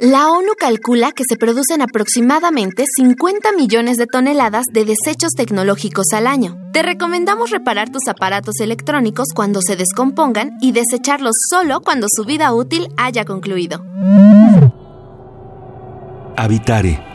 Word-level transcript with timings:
La 0.00 0.30
ONU 0.30 0.54
calcula 0.58 1.12
que 1.12 1.24
se 1.28 1.36
producen 1.36 1.82
aproximadamente 1.82 2.84
50 2.96 3.52
millones 3.52 3.98
de 3.98 4.06
toneladas 4.06 4.64
de 4.72 4.86
desechos 4.86 5.34
tecnológicos 5.36 6.06
al 6.14 6.26
año. 6.26 6.58
Te 6.72 6.82
recomendamos 6.82 7.50
reparar 7.50 7.90
tus 7.90 8.08
aparatos 8.08 8.60
electrónicos 8.60 9.26
cuando 9.34 9.60
se 9.60 9.76
descompongan 9.76 10.56
y 10.62 10.72
desecharlos 10.72 11.34
solo 11.50 11.82
cuando 11.82 12.06
su 12.08 12.24
vida 12.24 12.54
útil 12.54 12.88
haya 12.96 13.26
concluido. 13.26 13.84
Habitare 16.34 17.09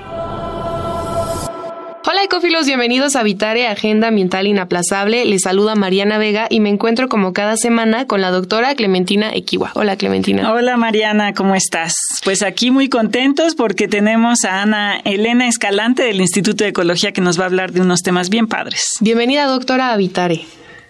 Hola 2.15 2.23
ecófilos, 2.23 2.65
bienvenidos 2.65 3.17
a 3.17 3.23
Vitare 3.23 3.67
Agenda 3.67 4.07
Ambiental 4.07 4.47
Inaplazable. 4.47 5.25
Les 5.25 5.41
saluda 5.41 5.75
Mariana 5.75 6.17
Vega 6.17 6.47
y 6.49 6.61
me 6.61 6.69
encuentro 6.69 7.09
como 7.09 7.33
cada 7.33 7.57
semana 7.57 8.07
con 8.07 8.21
la 8.21 8.31
doctora 8.31 8.73
Clementina 8.73 9.33
Equiwa. 9.33 9.71
Hola 9.75 9.97
Clementina. 9.97 10.53
Hola 10.53 10.77
Mariana, 10.77 11.33
¿cómo 11.33 11.55
estás? 11.55 11.93
Pues 12.23 12.41
aquí 12.41 12.71
muy 12.71 12.87
contentos 12.87 13.53
porque 13.55 13.89
tenemos 13.89 14.45
a 14.45 14.61
Ana 14.61 15.01
Elena 15.03 15.49
Escalante 15.49 16.03
del 16.03 16.21
Instituto 16.21 16.63
de 16.63 16.69
Ecología 16.69 17.11
que 17.11 17.19
nos 17.19 17.37
va 17.37 17.43
a 17.43 17.47
hablar 17.47 17.73
de 17.73 17.81
unos 17.81 18.01
temas 18.01 18.29
bien 18.29 18.47
padres. 18.47 18.93
Bienvenida 19.01 19.45
doctora 19.47 19.91
a 19.91 19.97
Vitare. 19.97 20.45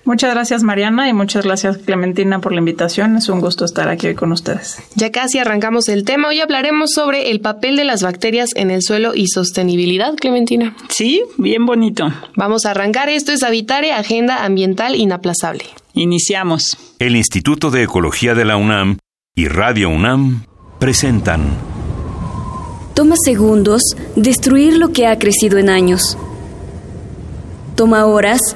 Muchas 0.05 0.35
gracias 0.35 0.61
Mariana 0.61 1.09
y 1.09 1.13
muchas 1.13 1.45
gracias 1.45 1.79
Clementina 1.79 2.39
por 2.39 2.51
la 2.51 2.59
invitación. 2.59 3.17
Es 3.17 3.27
un 3.27 3.41
gusto 3.41 3.65
estar 3.65 3.89
aquí 3.89 4.05
hoy 4.05 4.13
con 4.13 4.31
ustedes. 4.31 4.77
Ya 4.93 5.11
casi 5.11 5.39
arrancamos 5.39 5.89
el 5.89 6.05
tema. 6.05 6.27
Hoy 6.27 6.41
hablaremos 6.41 6.91
sobre 6.91 7.31
el 7.31 7.41
papel 7.41 7.75
de 7.75 7.85
las 7.85 8.03
bacterias 8.03 8.49
en 8.55 8.69
el 8.69 8.83
suelo 8.83 9.15
y 9.15 9.27
sostenibilidad, 9.27 10.13
Clementina. 10.13 10.75
Sí, 10.89 11.23
bien 11.37 11.65
bonito. 11.65 12.13
Vamos 12.35 12.65
a 12.65 12.71
arrancar. 12.71 13.09
Esto 13.09 13.31
es 13.31 13.41
Habitare, 13.41 13.93
Agenda 13.93 14.45
Ambiental 14.45 14.95
Inaplazable. 14.95 15.65
Iniciamos. 15.95 16.77
El 16.99 17.15
Instituto 17.15 17.71
de 17.71 17.83
Ecología 17.83 18.35
de 18.35 18.45
la 18.45 18.57
UNAM 18.57 18.99
y 19.33 19.47
Radio 19.47 19.89
UNAM 19.89 20.45
presentan. 20.79 21.41
Toma 22.93 23.15
segundos 23.17 23.81
destruir 24.15 24.77
lo 24.77 24.91
que 24.91 25.07
ha 25.07 25.17
crecido 25.17 25.57
en 25.57 25.69
años. 25.69 26.15
Toma 27.75 28.05
horas 28.05 28.55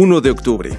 1 0.00 0.20
de 0.20 0.30
octubre, 0.30 0.78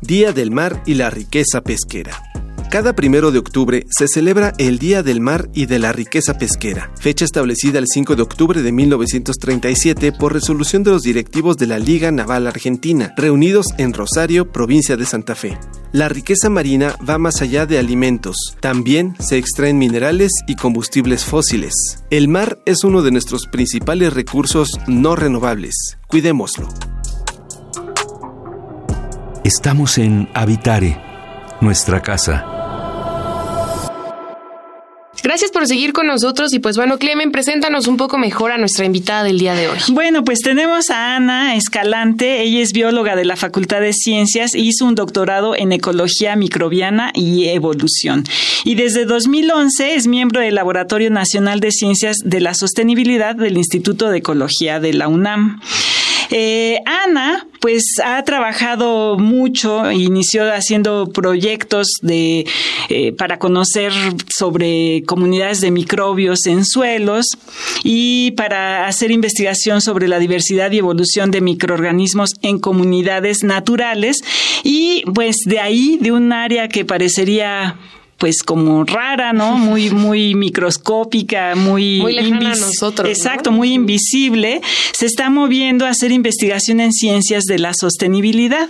Día 0.00 0.32
del 0.32 0.52
Mar 0.52 0.84
y 0.86 0.94
la 0.94 1.10
Riqueza 1.10 1.62
Pesquera. 1.62 2.22
Cada 2.70 2.92
primero 2.94 3.32
de 3.32 3.40
octubre 3.40 3.84
se 3.90 4.06
celebra 4.06 4.52
el 4.56 4.78
Día 4.78 5.02
del 5.02 5.20
Mar 5.20 5.48
y 5.52 5.66
de 5.66 5.80
la 5.80 5.90
Riqueza 5.90 6.38
Pesquera, 6.38 6.92
fecha 6.94 7.24
establecida 7.24 7.80
el 7.80 7.88
5 7.88 8.14
de 8.14 8.22
octubre 8.22 8.62
de 8.62 8.70
1937 8.70 10.12
por 10.12 10.32
resolución 10.32 10.84
de 10.84 10.92
los 10.92 11.02
directivos 11.02 11.56
de 11.56 11.66
la 11.66 11.80
Liga 11.80 12.12
Naval 12.12 12.46
Argentina, 12.46 13.12
reunidos 13.16 13.66
en 13.78 13.92
Rosario, 13.92 14.52
provincia 14.52 14.96
de 14.96 15.06
Santa 15.06 15.34
Fe. 15.34 15.58
La 15.90 16.08
riqueza 16.08 16.48
marina 16.48 16.94
va 17.06 17.18
más 17.18 17.42
allá 17.42 17.66
de 17.66 17.80
alimentos, 17.80 18.36
también 18.60 19.16
se 19.18 19.38
extraen 19.38 19.76
minerales 19.76 20.30
y 20.46 20.54
combustibles 20.54 21.24
fósiles. 21.24 21.74
El 22.10 22.28
mar 22.28 22.60
es 22.64 22.84
uno 22.84 23.02
de 23.02 23.10
nuestros 23.10 23.48
principales 23.48 24.12
recursos 24.12 24.78
no 24.86 25.16
renovables, 25.16 25.98
cuidémoslo. 26.06 26.68
Estamos 29.44 29.98
en 29.98 30.28
Habitare, 30.34 30.96
nuestra 31.60 32.00
casa. 32.00 32.46
Gracias 35.24 35.50
por 35.50 35.66
seguir 35.66 35.92
con 35.92 36.06
nosotros 36.06 36.52
y 36.54 36.60
pues 36.60 36.76
bueno, 36.76 36.96
Clemen, 36.98 37.32
preséntanos 37.32 37.88
un 37.88 37.96
poco 37.96 38.18
mejor 38.18 38.52
a 38.52 38.58
nuestra 38.58 38.84
invitada 38.84 39.24
del 39.24 39.40
día 39.40 39.54
de 39.54 39.68
hoy. 39.68 39.78
Bueno, 39.88 40.22
pues 40.22 40.38
tenemos 40.40 40.90
a 40.90 41.16
Ana 41.16 41.56
Escalante, 41.56 42.42
ella 42.42 42.60
es 42.60 42.72
bióloga 42.72 43.16
de 43.16 43.24
la 43.24 43.34
Facultad 43.34 43.80
de 43.80 43.92
Ciencias, 43.92 44.54
hizo 44.54 44.84
un 44.84 44.94
doctorado 44.94 45.56
en 45.56 45.72
ecología 45.72 46.36
microbiana 46.36 47.10
y 47.12 47.48
evolución. 47.48 48.22
Y 48.64 48.76
desde 48.76 49.06
2011 49.06 49.96
es 49.96 50.06
miembro 50.06 50.40
del 50.40 50.54
Laboratorio 50.54 51.10
Nacional 51.10 51.58
de 51.58 51.72
Ciencias 51.72 52.18
de 52.24 52.40
la 52.40 52.54
Sostenibilidad 52.54 53.34
del 53.34 53.56
Instituto 53.56 54.08
de 54.08 54.18
Ecología 54.18 54.78
de 54.78 54.92
la 54.92 55.08
UNAM. 55.08 55.60
Eh, 56.34 56.80
Ana, 56.86 57.46
pues 57.60 57.84
ha 58.02 58.24
trabajado 58.24 59.18
mucho, 59.18 59.92
inició 59.92 60.50
haciendo 60.50 61.10
proyectos 61.12 61.86
de 62.00 62.46
eh, 62.88 63.12
para 63.12 63.38
conocer 63.38 63.92
sobre 64.34 65.02
comunidades 65.04 65.60
de 65.60 65.70
microbios 65.70 66.46
en 66.46 66.64
suelos 66.64 67.26
y 67.84 68.30
para 68.30 68.86
hacer 68.86 69.10
investigación 69.10 69.82
sobre 69.82 70.08
la 70.08 70.18
diversidad 70.18 70.72
y 70.72 70.78
evolución 70.78 71.30
de 71.30 71.42
microorganismos 71.42 72.30
en 72.40 72.58
comunidades 72.58 73.44
naturales. 73.44 74.22
Y 74.64 75.04
pues 75.14 75.36
de 75.44 75.60
ahí 75.60 75.98
de 76.00 76.12
un 76.12 76.32
área 76.32 76.68
que 76.68 76.86
parecería 76.86 77.76
pues 78.22 78.44
como 78.44 78.84
rara, 78.84 79.32
¿no? 79.32 79.58
Muy, 79.58 79.90
muy 79.90 80.36
microscópica, 80.36 81.56
muy, 81.56 82.00
muy 82.00 82.12
lejana 82.12 82.52
a 82.52 82.54
nosotros. 82.54 83.08
Exacto, 83.08 83.50
muy 83.50 83.72
invisible. 83.72 84.60
Se 84.92 85.06
está 85.06 85.28
moviendo 85.28 85.86
a 85.86 85.88
hacer 85.88 86.12
investigación 86.12 86.78
en 86.78 86.92
ciencias 86.92 87.42
de 87.46 87.58
la 87.58 87.74
sostenibilidad. 87.74 88.68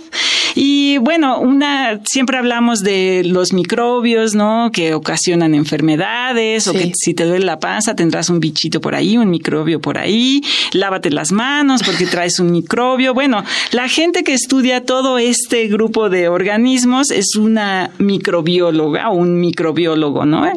Y 0.55 0.97
bueno, 0.97 1.39
una, 1.39 2.01
siempre 2.03 2.37
hablamos 2.37 2.79
de 2.79 3.21
los 3.25 3.53
microbios, 3.53 4.33
¿no? 4.33 4.71
Que 4.73 4.95
ocasionan 4.95 5.53
enfermedades, 5.53 6.67
o 6.67 6.73
que 6.73 6.91
si 6.95 7.13
te 7.13 7.25
duele 7.25 7.45
la 7.45 7.59
panza 7.59 7.95
tendrás 7.95 8.31
un 8.31 8.39
bichito 8.39 8.81
por 8.81 8.95
ahí, 8.95 9.17
un 9.17 9.29
microbio 9.29 9.79
por 9.79 9.99
ahí. 9.99 10.41
Lávate 10.71 11.11
las 11.11 11.31
manos 11.31 11.83
porque 11.83 12.07
traes 12.07 12.39
un 12.39 12.51
microbio. 12.51 13.13
Bueno, 13.13 13.43
la 13.71 13.87
gente 13.87 14.23
que 14.23 14.33
estudia 14.33 14.83
todo 14.83 15.19
este 15.19 15.67
grupo 15.67 16.09
de 16.09 16.27
organismos 16.27 17.11
es 17.11 17.35
una 17.35 17.91
microbióloga 17.99 19.09
o 19.09 19.13
un 19.13 19.42
microbiólogo, 19.43 20.25
¿no? 20.25 20.49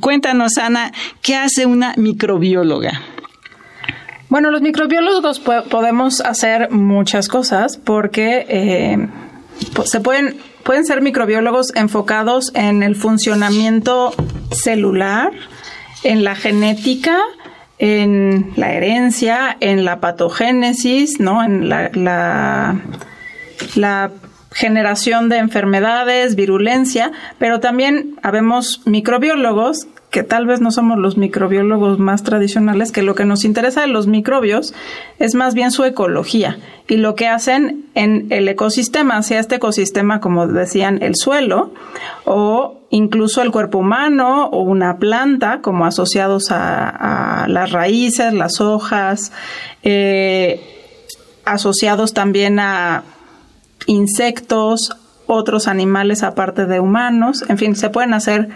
Cuéntanos, 0.00 0.56
Ana, 0.56 0.92
¿qué 1.20 1.34
hace 1.34 1.66
una 1.66 1.94
microbióloga? 1.96 2.92
Bueno, 4.28 4.52
los 4.52 4.62
microbiólogos 4.62 5.40
podemos 5.40 6.20
hacer 6.20 6.70
muchas 6.70 7.26
cosas 7.26 7.76
porque 7.76 8.46
eh, 8.48 9.08
se 9.84 9.98
pueden, 9.98 10.36
pueden 10.62 10.84
ser 10.84 11.02
microbiólogos 11.02 11.74
enfocados 11.74 12.52
en 12.54 12.84
el 12.84 12.94
funcionamiento 12.94 14.14
celular, 14.52 15.32
en 16.04 16.22
la 16.22 16.36
genética, 16.36 17.18
en 17.78 18.52
la 18.54 18.72
herencia, 18.74 19.56
en 19.58 19.84
la 19.84 19.98
patogénesis, 19.98 21.18
¿no? 21.18 21.42
En 21.42 21.68
la, 21.68 21.90
la, 21.94 22.80
la 23.74 24.12
generación 24.52 25.28
de 25.28 25.38
enfermedades, 25.38 26.34
virulencia, 26.34 27.12
pero 27.38 27.60
también 27.60 28.16
habemos 28.22 28.82
microbiólogos 28.84 29.86
que 30.10 30.24
tal 30.24 30.44
vez 30.46 30.60
no 30.60 30.72
somos 30.72 30.98
los 30.98 31.16
microbiólogos 31.16 32.00
más 32.00 32.24
tradicionales, 32.24 32.90
que 32.90 33.02
lo 33.02 33.14
que 33.14 33.24
nos 33.24 33.44
interesa 33.44 33.82
de 33.82 33.86
los 33.86 34.08
microbios 34.08 34.74
es 35.20 35.36
más 35.36 35.54
bien 35.54 35.70
su 35.70 35.84
ecología 35.84 36.58
y 36.88 36.96
lo 36.96 37.14
que 37.14 37.28
hacen 37.28 37.84
en 37.94 38.26
el 38.30 38.48
ecosistema, 38.48 39.22
sea 39.22 39.38
este 39.38 39.56
ecosistema, 39.56 40.20
como 40.20 40.48
decían, 40.48 41.00
el 41.00 41.14
suelo, 41.14 41.72
o 42.24 42.80
incluso 42.90 43.40
el 43.42 43.52
cuerpo 43.52 43.78
humano 43.78 44.46
o 44.46 44.62
una 44.62 44.98
planta, 44.98 45.60
como 45.62 45.86
asociados 45.86 46.50
a, 46.50 47.46
las 47.48 47.70
raíces, 47.70 48.32
las 48.32 48.60
hojas, 48.60 49.30
eh, 49.84 50.60
asociados 51.44 52.12
también 52.12 52.58
a 52.58 53.04
insectos, 53.86 54.96
otros 55.26 55.68
animales 55.68 56.22
aparte 56.22 56.66
de 56.66 56.80
humanos, 56.80 57.44
en 57.48 57.58
fin, 57.58 57.76
se 57.76 57.90
pueden 57.90 58.14
hacer 58.14 58.48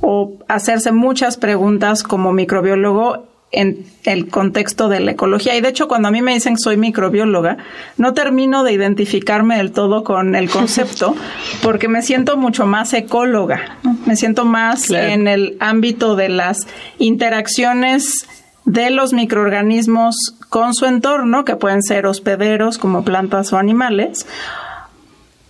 o 0.00 0.32
hacerse 0.48 0.92
muchas 0.92 1.36
preguntas 1.36 2.02
como 2.02 2.32
microbiólogo 2.32 3.26
en 3.52 3.86
el 4.04 4.28
contexto 4.28 4.88
de 4.88 5.00
la 5.00 5.12
ecología. 5.12 5.56
Y 5.56 5.60
de 5.60 5.68
hecho, 5.68 5.88
cuando 5.88 6.08
a 6.08 6.10
mí 6.10 6.20
me 6.20 6.34
dicen 6.34 6.54
que 6.56 6.60
soy 6.60 6.76
microbióloga, 6.76 7.58
no 7.96 8.12
termino 8.12 8.64
de 8.64 8.72
identificarme 8.72 9.56
del 9.56 9.72
todo 9.72 10.04
con 10.04 10.34
el 10.34 10.50
concepto, 10.50 11.14
porque 11.62 11.88
me 11.88 12.02
siento 12.02 12.36
mucho 12.36 12.66
más 12.66 12.92
ecóloga, 12.92 13.78
me 14.04 14.16
siento 14.16 14.44
más 14.44 14.90
en 14.90 15.28
el 15.28 15.56
ámbito 15.60 16.16
de 16.16 16.28
las 16.28 16.66
interacciones 16.98 18.26
de 18.66 18.90
los 18.90 19.12
microorganismos 19.12 20.16
con 20.50 20.74
su 20.74 20.84
entorno, 20.84 21.44
que 21.44 21.56
pueden 21.56 21.82
ser 21.82 22.06
hospederos 22.06 22.76
como 22.76 23.04
plantas 23.04 23.52
o 23.52 23.58
animales, 23.58 24.26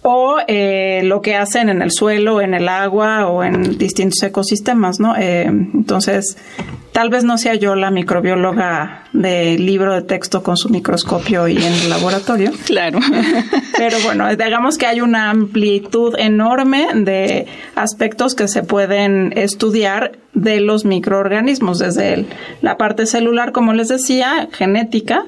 o 0.02 0.36
eh, 0.46 1.00
lo 1.02 1.20
que 1.22 1.34
hacen 1.34 1.68
en 1.68 1.82
el 1.82 1.90
suelo, 1.90 2.40
en 2.40 2.54
el 2.54 2.68
agua 2.68 3.26
o 3.26 3.42
en 3.42 3.76
distintos 3.76 4.22
ecosistemas, 4.22 5.00
¿no? 5.00 5.16
Eh, 5.16 5.46
entonces, 5.46 6.36
tal 6.96 7.10
vez 7.10 7.25
no 7.25 7.37
sea 7.37 7.54
yo 7.54 7.75
la 7.75 7.90
microbióloga 7.90 9.02
de 9.12 9.58
libro 9.58 9.93
de 9.93 10.00
texto 10.00 10.43
con 10.43 10.56
su 10.56 10.70
microscopio 10.70 11.46
y 11.46 11.58
en 11.58 11.72
el 11.75 11.90
laboratorio. 11.90 12.52
Claro. 12.64 13.00
Pero 13.76 13.98
bueno, 14.02 14.28
digamos 14.34 14.78
que 14.78 14.87
hay 14.87 15.02
una 15.02 15.28
amplitud 15.28 16.14
enorme 16.19 16.88
de 16.94 17.46
aspectos 17.75 18.34
que 18.34 18.48
se 18.48 18.62
pueden 18.62 19.34
estudiar 19.37 20.19
de 20.32 20.60
los 20.60 20.87
microorganismos, 20.87 21.78
desde 21.78 22.25
la 22.62 22.78
parte 22.78 23.04
celular, 23.04 23.52
como 23.52 23.75
les 23.75 23.88
decía, 23.88 24.49
genética, 24.52 25.25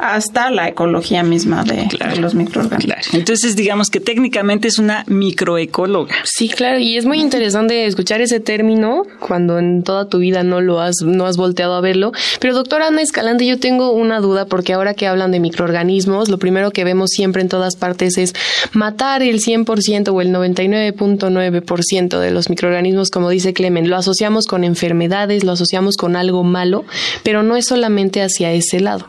hasta 0.00 0.50
la 0.50 0.68
ecología 0.68 1.22
misma 1.22 1.62
de, 1.62 1.86
los 2.18 2.34
microorganismos. 2.34 3.12
Entonces, 3.12 3.54
digamos 3.54 3.90
que 3.90 4.00
técnicamente 4.00 4.66
es 4.66 4.78
una 4.78 5.04
microecóloga. 5.06 6.14
Sí, 6.24 6.48
claro, 6.48 6.78
y 6.78 6.96
es 6.96 7.04
muy 7.04 7.20
interesante 7.20 7.84
escuchar 7.84 8.22
ese 8.22 8.40
término 8.40 9.02
cuando 9.18 9.58
en 9.58 9.82
toda 9.82 10.08
tu 10.08 10.18
vida 10.18 10.42
no 10.42 10.60
lo 10.60 10.80
has, 10.80 10.89
no 11.04 11.26
has 11.26 11.36
volteado 11.36 11.74
a 11.74 11.80
verlo. 11.80 12.12
Pero 12.40 12.54
doctora 12.54 12.88
Ana 12.88 13.02
Escalante, 13.02 13.46
yo 13.46 13.58
tengo 13.58 13.92
una 13.92 14.20
duda 14.20 14.46
porque 14.46 14.72
ahora 14.72 14.94
que 14.94 15.06
hablan 15.06 15.32
de 15.32 15.40
microorganismos, 15.40 16.28
lo 16.28 16.38
primero 16.38 16.70
que 16.70 16.84
vemos 16.84 17.10
siempre 17.10 17.42
en 17.42 17.48
todas 17.48 17.76
partes 17.76 18.18
es 18.18 18.34
matar 18.72 19.22
el 19.22 19.40
100% 19.40 20.08
o 20.08 20.20
el 20.20 20.32
99.9% 20.32 22.18
de 22.18 22.30
los 22.30 22.50
microorganismos, 22.50 23.10
como 23.10 23.30
dice 23.30 23.52
Clemen. 23.52 23.90
Lo 23.90 23.96
asociamos 23.96 24.46
con 24.46 24.64
enfermedades, 24.64 25.44
lo 25.44 25.52
asociamos 25.52 25.96
con 25.96 26.16
algo 26.16 26.44
malo, 26.44 26.84
pero 27.22 27.42
no 27.42 27.56
es 27.56 27.66
solamente 27.66 28.22
hacia 28.22 28.52
ese 28.52 28.80
lado. 28.80 29.06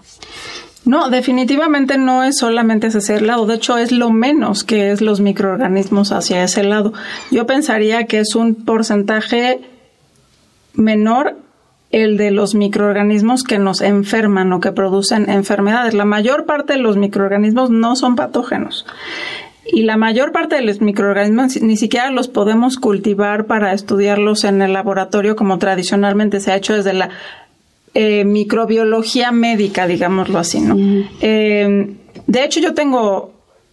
No, 0.84 1.10
definitivamente 1.10 1.98
no 1.98 2.24
es 2.24 2.38
solamente 2.39 2.88
hacia 2.88 3.00
ese 3.00 3.22
lado, 3.22 3.45
de 3.45 3.56
hecho 3.56 3.77
es 3.77 3.92
lo 3.92 4.10
menos 4.10 4.63
que 4.63 4.92
es 4.92 5.01
los 5.01 5.19
microorganismos 5.19 6.12
hacia 6.12 6.44
ese 6.44 6.63
lado. 6.63 6.92
Yo 7.30 7.45
pensaría 7.45 8.06
que 8.06 8.19
es 8.19 8.34
un 8.34 8.56
porcentaje 8.56 9.62
menor 10.74 11.38
el 11.92 12.18
de 12.18 12.32
los 12.32 12.56
microorganismos 12.56 13.44
que 13.44 13.60
nos 13.60 13.82
enferman 13.82 14.54
o 14.54 14.60
que 14.60 14.72
producen 14.72 15.30
enfermedades. 15.30 15.94
La 15.94 16.06
mayor 16.06 16.46
parte 16.46 16.74
de 16.74 16.80
los 16.80 16.98
microorganismos 16.98 17.70
no 17.70 17.96
son 17.96 18.16
patógenos. 18.16 18.86
Y 19.66 19.84
la 19.84 19.98
mayor 19.98 20.32
parte 20.32 20.56
de 20.56 20.64
los 20.64 20.82
microorganismos 20.82 21.62
ni 21.62 21.78
siquiera 21.78 22.12
los 22.12 22.28
podemos 22.28 22.78
cultivar 22.78 23.46
para 23.46 23.74
estudiarlos 23.74 24.44
en 24.44 24.62
el 24.62 24.74
laboratorio 24.74 25.36
como 25.36 25.60
tradicionalmente 25.60 26.40
se 26.40 26.52
ha 26.52 26.56
hecho 26.56 26.76
desde 26.76 26.94
la 26.94 27.10
eh, 27.94 28.26
microbiología 28.26 29.32
médica, 29.32 29.86
digámoslo 29.86 30.40
así, 30.40 30.62
¿no? 30.62 30.78
Eh, 31.22 31.96
de 32.28 32.44
hecho, 32.44 32.60
yo 32.60 32.74
tengo, 32.74 33.31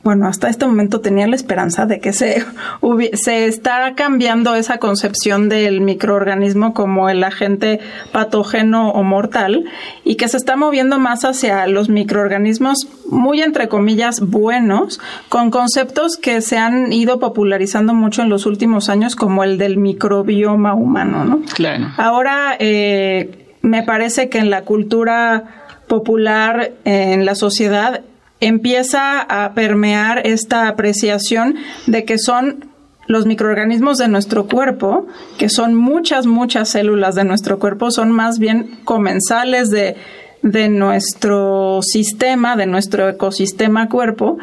bueno, 0.08 0.26
hasta 0.26 0.48
este 0.48 0.64
momento 0.64 1.02
tenía 1.02 1.26
la 1.26 1.36
esperanza 1.36 1.84
de 1.84 2.00
que 2.00 2.14
se, 2.14 2.42
se 3.12 3.44
está 3.44 3.94
cambiando 3.94 4.54
esa 4.54 4.78
concepción 4.78 5.50
del 5.50 5.82
microorganismo 5.82 6.72
como 6.72 7.10
el 7.10 7.22
agente 7.22 7.78
patógeno 8.10 8.88
o 8.88 9.02
mortal 9.02 9.66
y 10.04 10.14
que 10.14 10.26
se 10.28 10.38
está 10.38 10.56
moviendo 10.56 10.98
más 10.98 11.26
hacia 11.26 11.66
los 11.66 11.90
microorganismos 11.90 12.88
muy 13.10 13.42
entre 13.42 13.68
comillas 13.68 14.20
buenos, 14.20 14.98
con 15.28 15.50
conceptos 15.50 16.16
que 16.16 16.40
se 16.40 16.56
han 16.56 16.90
ido 16.90 17.20
popularizando 17.20 17.92
mucho 17.92 18.22
en 18.22 18.30
los 18.30 18.46
últimos 18.46 18.88
años 18.88 19.14
como 19.14 19.44
el 19.44 19.58
del 19.58 19.76
microbioma 19.76 20.72
humano, 20.72 21.26
¿no? 21.26 21.42
Claro. 21.54 21.88
Ahora, 21.98 22.56
eh, 22.58 23.46
me 23.60 23.82
parece 23.82 24.30
que 24.30 24.38
en 24.38 24.48
la 24.48 24.62
cultura 24.62 25.66
popular, 25.86 26.72
en 26.86 27.26
la 27.26 27.34
sociedad, 27.34 28.00
empieza 28.40 29.20
a 29.20 29.52
permear 29.54 30.26
esta 30.26 30.68
apreciación 30.68 31.56
de 31.86 32.04
que 32.04 32.18
son 32.18 32.66
los 33.06 33.24
microorganismos 33.26 33.98
de 33.98 34.08
nuestro 34.08 34.46
cuerpo, 34.46 35.06
que 35.38 35.48
son 35.48 35.74
muchas, 35.74 36.26
muchas 36.26 36.68
células 36.68 37.14
de 37.14 37.24
nuestro 37.24 37.58
cuerpo, 37.58 37.90
son 37.90 38.12
más 38.12 38.38
bien 38.38 38.78
comensales 38.84 39.70
de, 39.70 39.96
de 40.42 40.68
nuestro 40.68 41.80
sistema, 41.82 42.54
de 42.56 42.66
nuestro 42.66 43.08
ecosistema 43.08 43.88
cuerpo. 43.88 44.38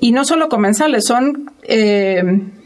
Y 0.00 0.12
no 0.12 0.24
solo 0.24 0.48
comensales, 0.48 1.04
son 1.06 1.52
eh, 1.62 2.22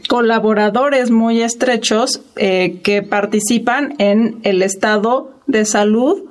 colaboradores 0.08 1.10
muy 1.10 1.42
estrechos 1.42 2.22
eh, 2.36 2.80
que 2.82 3.02
participan 3.02 3.94
en 3.98 4.38
el 4.44 4.62
estado 4.62 5.32
de 5.46 5.64
salud 5.64 6.27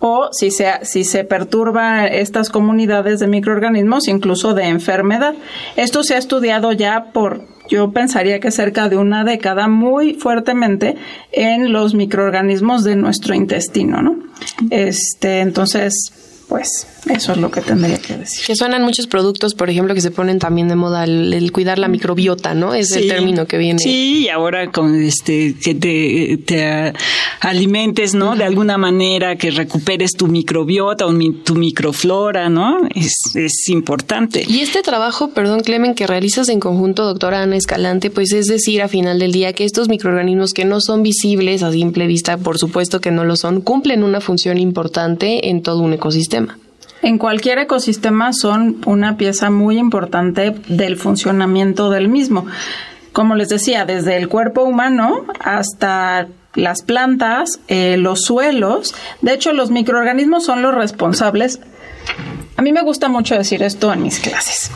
o 0.00 0.30
si 0.32 0.50
se, 0.50 0.66
si 0.82 1.04
se 1.04 1.24
perturba 1.24 2.06
estas 2.06 2.48
comunidades 2.48 3.20
de 3.20 3.28
microorganismos, 3.28 4.08
incluso 4.08 4.54
de 4.54 4.64
enfermedad. 4.64 5.34
Esto 5.76 6.02
se 6.02 6.14
ha 6.14 6.18
estudiado 6.18 6.72
ya 6.72 7.12
por, 7.12 7.46
yo 7.68 7.92
pensaría 7.92 8.40
que 8.40 8.50
cerca 8.50 8.88
de 8.88 8.96
una 8.96 9.24
década, 9.24 9.68
muy 9.68 10.14
fuertemente 10.14 10.96
en 11.30 11.72
los 11.72 11.94
microorganismos 11.94 12.82
de 12.82 12.96
nuestro 12.96 13.34
intestino, 13.34 14.02
¿no? 14.02 14.16
Este, 14.70 15.40
entonces, 15.40 16.29
pues 16.50 16.84
eso 17.08 17.32
es 17.32 17.38
lo 17.38 17.52
que 17.52 17.60
tendría 17.60 17.96
que 17.98 18.16
decir. 18.16 18.44
Que 18.44 18.56
suenan 18.56 18.82
muchos 18.82 19.06
productos, 19.06 19.54
por 19.54 19.70
ejemplo, 19.70 19.94
que 19.94 20.00
se 20.00 20.10
ponen 20.10 20.40
también 20.40 20.66
de 20.66 20.74
moda 20.74 21.04
el, 21.04 21.52
cuidar 21.52 21.78
la 21.78 21.86
microbiota, 21.86 22.54
¿no? 22.54 22.74
Es 22.74 22.90
el 22.90 23.06
término 23.06 23.46
que 23.46 23.56
viene. 23.56 23.78
Sí, 23.78 24.24
y 24.24 24.28
ahora 24.28 24.72
con 24.72 25.00
este 25.00 25.54
que 25.54 25.76
te, 25.76 26.92
alimentes, 27.40 28.14
¿no? 28.14 28.34
De 28.34 28.42
alguna 28.42 28.78
manera 28.78 29.36
que 29.36 29.52
recuperes 29.52 30.14
tu 30.14 30.26
microbiota 30.26 31.06
o 31.06 31.14
tu 31.44 31.54
microflora, 31.54 32.48
¿no? 32.48 32.78
Es, 32.96 33.36
es 33.36 33.68
importante. 33.68 34.44
Y 34.48 34.58
este 34.58 34.82
trabajo, 34.82 35.30
perdón, 35.30 35.60
Clemen, 35.60 35.94
que 35.94 36.08
realizas 36.08 36.48
en 36.48 36.58
conjunto, 36.58 37.04
doctora 37.04 37.42
Ana 37.42 37.56
Escalante, 37.56 38.10
pues 38.10 38.32
es 38.32 38.46
decir, 38.46 38.82
a 38.82 38.88
final 38.88 39.20
del 39.20 39.30
día 39.30 39.52
que 39.52 39.64
estos 39.64 39.88
microorganismos 39.88 40.52
que 40.52 40.64
no 40.64 40.80
son 40.80 41.04
visibles 41.04 41.62
a 41.62 41.70
simple 41.70 42.08
vista, 42.08 42.38
por 42.38 42.58
supuesto 42.58 43.00
que 43.00 43.12
no 43.12 43.24
lo 43.24 43.36
son, 43.36 43.60
cumplen 43.60 44.02
una 44.02 44.20
función 44.20 44.58
importante 44.58 45.48
en 45.48 45.62
todo 45.62 45.78
un 45.78 45.92
ecosistema. 45.92 46.39
En 47.02 47.18
cualquier 47.18 47.58
ecosistema 47.58 48.32
son 48.32 48.82
una 48.84 49.16
pieza 49.16 49.50
muy 49.50 49.78
importante 49.78 50.54
del 50.68 50.96
funcionamiento 50.96 51.90
del 51.90 52.08
mismo. 52.08 52.46
Como 53.12 53.34
les 53.34 53.48
decía, 53.48 53.84
desde 53.86 54.16
el 54.16 54.28
cuerpo 54.28 54.62
humano 54.62 55.24
hasta 55.40 56.28
las 56.54 56.82
plantas, 56.82 57.60
eh, 57.68 57.96
los 57.96 58.22
suelos. 58.22 58.94
De 59.22 59.32
hecho, 59.32 59.52
los 59.52 59.70
microorganismos 59.70 60.44
son 60.44 60.62
los 60.62 60.74
responsables. 60.74 61.60
A 62.56 62.62
mí 62.62 62.72
me 62.72 62.82
gusta 62.82 63.08
mucho 63.08 63.34
decir 63.34 63.62
esto 63.62 63.92
en 63.92 64.02
mis 64.02 64.20
clases. 64.20 64.70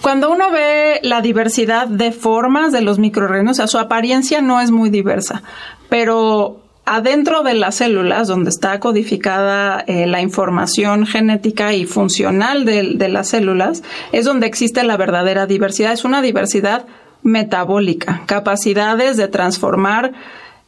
Cuando 0.00 0.32
uno 0.32 0.50
ve 0.50 0.98
la 1.02 1.20
diversidad 1.20 1.86
de 1.86 2.10
formas 2.10 2.72
de 2.72 2.80
los 2.80 2.98
microorganismos, 2.98 3.70
su 3.70 3.78
apariencia 3.78 4.40
no 4.40 4.60
es 4.60 4.72
muy 4.72 4.90
diversa, 4.90 5.42
pero 5.88 6.63
adentro 6.86 7.42
de 7.42 7.54
las 7.54 7.76
células, 7.76 8.28
donde 8.28 8.50
está 8.50 8.78
codificada 8.80 9.80
eh, 9.86 10.06
la 10.06 10.20
información 10.20 11.06
genética 11.06 11.72
y 11.72 11.86
funcional 11.86 12.64
de, 12.64 13.08
las 13.08 13.28
células, 13.28 13.82
es 14.12 14.24
donde 14.24 14.46
existe 14.46 14.84
la 14.84 14.96
verdadera 14.96 15.46
diversidad. 15.46 15.92
Es 15.92 16.04
una 16.04 16.22
diversidad 16.22 16.86
metabólica, 17.22 18.22
capacidades 18.26 19.16
de 19.16 19.28
transformar 19.28 20.12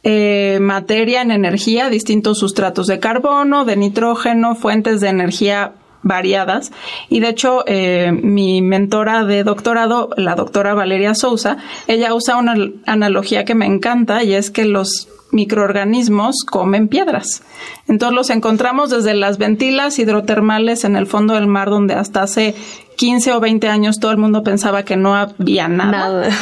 eh, 0.03 0.57
materia 0.59 1.21
en 1.21 1.31
energía, 1.31 1.89
distintos 1.89 2.39
sustratos 2.39 2.87
de 2.87 2.99
carbono, 2.99 3.65
de 3.65 3.75
nitrógeno, 3.75 4.55
fuentes 4.55 5.01
de 5.01 5.09
energía 5.09 5.73
variadas. 6.01 6.71
Y 7.09 7.19
de 7.19 7.29
hecho, 7.29 7.63
eh, 7.67 8.11
mi 8.11 8.61
mentora 8.61 9.23
de 9.23 9.43
doctorado, 9.43 10.09
la 10.17 10.35
doctora 10.35 10.73
Valeria 10.73 11.13
Sousa, 11.13 11.57
ella 11.87 12.13
usa 12.13 12.37
una 12.37 12.55
analogía 12.85 13.45
que 13.45 13.55
me 13.55 13.65
encanta 13.65 14.23
y 14.23 14.33
es 14.33 14.49
que 14.49 14.65
los 14.65 15.09
microorganismos 15.31 16.43
comen 16.49 16.87
piedras. 16.87 17.43
Entonces 17.87 18.15
los 18.15 18.29
encontramos 18.29 18.89
desde 18.89 19.13
las 19.13 19.37
ventilas 19.37 19.99
hidrotermales 19.99 20.83
en 20.83 20.95
el 20.95 21.07
fondo 21.07 21.33
del 21.33 21.47
mar 21.47 21.69
donde 21.69 21.95
hasta 21.95 22.23
hace 22.23 22.55
15 22.95 23.33
o 23.33 23.39
20 23.39 23.67
años 23.67 23.99
todo 23.99 24.11
el 24.11 24.17
mundo 24.17 24.43
pensaba 24.43 24.83
que 24.83 24.97
no 24.97 25.15
había 25.15 25.67
nada. 25.67 26.29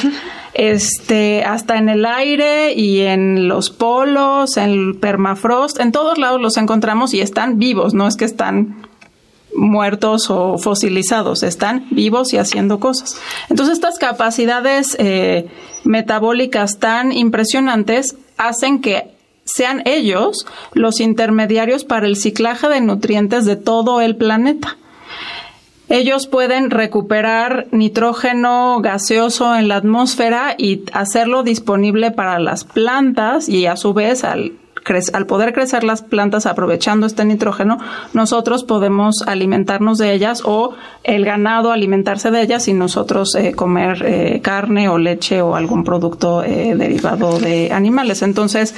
Este, 0.58 1.44
hasta 1.44 1.76
en 1.76 1.90
el 1.90 2.06
aire 2.06 2.72
y 2.72 3.02
en 3.02 3.50
los 3.50 3.70
polos, 3.70 4.56
en 4.56 4.70
el 4.70 4.96
permafrost, 4.96 5.82
en 5.82 5.92
todos 5.92 6.18
lados 6.18 6.40
los 6.40 6.56
encontramos 6.56 7.14
y 7.14 7.20
están 7.20 7.60
vivos, 7.60 7.94
no 7.94 8.08
es 8.08 8.16
que 8.16 8.24
están 8.24 8.88
muertos 9.54 10.30
o 10.30 10.58
fosilizados, 10.58 11.44
están 11.44 11.88
vivos 11.92 12.32
y 12.32 12.38
haciendo 12.38 12.80
cosas. 12.80 13.20
Entonces 13.50 13.74
estas 13.74 13.98
capacidades 13.98 14.96
eh, 14.98 15.50
metabólicas 15.84 16.80
tan 16.80 17.12
impresionantes 17.12 18.16
hacen 18.38 18.82
que 18.82 19.12
sean 19.46 19.84
ellos 19.86 20.48
los 20.74 21.00
intermediarios 21.00 21.84
para 21.84 22.08
el 22.08 22.16
ciclaje 22.16 22.68
de 22.68 22.82
nutrientes 22.82 23.46
de 23.46 23.56
todo 23.56 24.02
el 24.02 24.16
planeta. 24.16 24.78
Ellos 25.88 26.26
pueden 26.26 26.72
recuperar 26.72 27.68
nitrógeno 27.72 28.80
gaseoso 28.82 29.56
en 29.56 29.68
la 29.68 29.76
atmósfera 29.76 30.56
y 30.58 30.84
hacerlo 30.94 31.44
disponible 31.44 32.10
para 32.10 32.40
las 32.40 32.64
plantas 32.64 33.48
y 33.48 33.68
a 33.68 33.76
su 33.76 33.94
vez 33.94 34.24
al 34.24 34.54
al 35.14 35.26
poder 35.26 35.54
crecer 35.54 35.84
las 35.84 36.02
plantas 36.02 36.46
aprovechando 36.46 37.08
este 37.08 37.26
nitrógeno, 37.26 37.80
nosotros 38.14 38.64
podemos 38.64 39.24
alimentarnos 39.26 39.98
de 39.98 40.14
ellas 40.14 40.44
o 40.46 40.76
el 41.04 41.26
ganado 41.26 41.72
alimentarse 41.72 42.32
de 42.32 42.42
ellas 42.42 42.68
y 42.68 42.74
nosotros 42.74 43.36
eh, 43.36 43.54
comer 43.54 44.04
eh, 44.06 44.42
carne 44.42 44.88
o 44.90 44.98
leche 44.98 45.42
o 45.42 45.56
algún 45.56 45.84
producto 45.84 46.44
eh, 46.44 46.76
derivado 46.76 47.40
de 47.40 47.72
animales. 47.72 48.22
Entonces, 48.22 48.76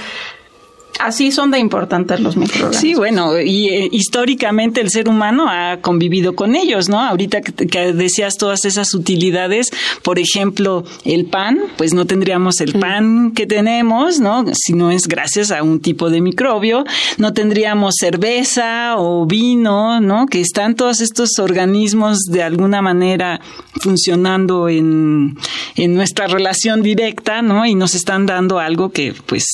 Así 1.00 1.32
son 1.32 1.52
de 1.52 1.60
importantes 1.60 2.20
los 2.20 2.38
microorganismos. 2.38 2.82
Sí, 2.82 2.96
bueno, 2.96 3.40
y 3.40 3.70
eh, 3.70 3.90
históricamente 3.92 4.82
el 4.82 4.90
ser 4.90 5.10
humano 5.10 5.46
ha 5.48 5.78
convivido 5.82 6.36
con 6.36 6.56
ellos, 6.56 6.90
¿no? 6.90 7.00
Ahorita 7.00 7.42
que, 7.42 7.94
decías 7.94 8.36
todas 8.38 8.66
esas 8.66 8.94
utilidades, 8.94 9.70
por 10.02 10.20
ejemplo, 10.20 10.84
el 11.06 11.26
pan, 11.26 11.60
pues 11.78 11.94
no 11.94 12.06
tendríamos 12.06 12.62
el 12.62 12.74
pan 12.74 13.32
que 13.32 13.46
tenemos, 13.46 14.20
¿no? 14.20 14.46
Si 14.54 14.74
no 14.74 14.92
es 14.92 15.08
gracias 15.08 15.52
a 15.52 15.64
un 15.64 15.80
tipo 15.80 16.10
de 16.10 16.22
microbio, 16.22 16.84
no 17.18 17.34
tendríamos 17.34 17.96
cerveza 18.00 18.96
o 18.98 19.26
vino, 19.26 20.02
¿no? 20.02 20.26
Que 20.26 20.42
están 20.42 20.76
todos 20.76 21.02
estos 21.02 21.38
organismos 21.40 22.20
de 22.30 22.44
alguna 22.44 22.82
manera 22.82 23.40
funcionando 23.82 24.70
en, 24.70 25.38
en 25.76 25.94
nuestra 25.94 26.28
relación 26.28 26.82
directa, 26.82 27.42
¿no? 27.42 27.66
Y 27.66 27.76
nos 27.76 27.94
están 27.94 28.26
dando 28.26 28.60
algo 28.60 28.90
que, 28.90 29.14
pues, 29.26 29.46